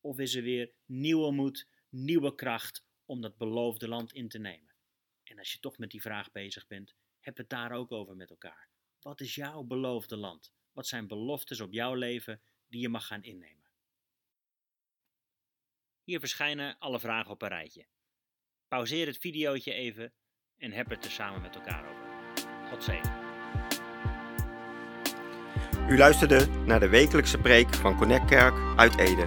Of 0.00 0.18
is 0.18 0.34
er 0.34 0.42
weer 0.42 0.72
nieuwe 0.84 1.32
moed, 1.32 1.68
nieuwe 1.88 2.34
kracht 2.34 2.84
om 3.04 3.20
dat 3.20 3.36
beloofde 3.36 3.88
land 3.88 4.12
in 4.12 4.28
te 4.28 4.38
nemen? 4.38 4.74
En 5.22 5.38
als 5.38 5.52
je 5.52 5.60
toch 5.60 5.78
met 5.78 5.90
die 5.90 6.00
vraag 6.02 6.32
bezig 6.32 6.66
bent, 6.66 6.94
heb 7.20 7.36
het 7.36 7.48
daar 7.48 7.72
ook 7.72 7.92
over 7.92 8.16
met 8.16 8.30
elkaar. 8.30 8.68
Wat 9.00 9.20
is 9.20 9.34
jouw 9.34 9.62
beloofde 9.62 10.16
land? 10.16 10.52
Wat 10.72 10.86
zijn 10.86 11.06
beloftes 11.06 11.60
op 11.60 11.72
jouw 11.72 11.94
leven 11.94 12.42
die 12.68 12.80
je 12.80 12.88
mag 12.88 13.06
gaan 13.06 13.22
innemen? 13.22 13.70
Hier 16.02 16.18
verschijnen 16.18 16.78
alle 16.78 17.00
vragen 17.00 17.30
op 17.30 17.42
een 17.42 17.48
rijtje. 17.48 17.86
Pauzeer 18.72 19.06
het 19.06 19.18
videootje 19.18 19.72
even 19.72 20.12
en 20.58 20.72
heb 20.72 20.90
het 20.90 21.04
er 21.04 21.10
samen 21.10 21.40
met 21.42 21.54
elkaar 21.54 21.84
over. 21.84 22.04
God 22.70 22.84
zegen. 22.84 23.12
U 25.88 25.98
luisterde 25.98 26.46
naar 26.64 26.80
de 26.80 26.88
wekelijkse 26.88 27.38
preek 27.38 27.74
van 27.74 27.96
Connect 27.96 28.24
Kerk 28.24 28.54
uit 28.76 28.98
Ede. 28.98 29.26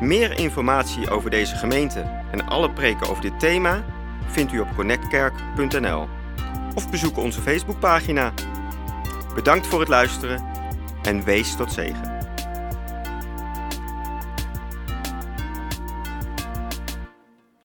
Meer 0.00 0.38
informatie 0.38 1.10
over 1.10 1.30
deze 1.30 1.56
gemeente 1.56 2.00
en 2.32 2.46
alle 2.46 2.72
preken 2.72 3.08
over 3.08 3.22
dit 3.22 3.40
thema 3.40 3.84
vindt 4.26 4.52
u 4.52 4.58
op 4.58 4.74
connectkerk.nl 4.74 6.08
of 6.74 6.90
bezoek 6.90 7.16
onze 7.16 7.40
Facebookpagina. 7.40 8.34
Bedankt 9.34 9.66
voor 9.66 9.80
het 9.80 9.88
luisteren 9.88 10.44
en 11.02 11.24
wees 11.24 11.56
tot 11.56 11.72
zegen. 11.72 12.19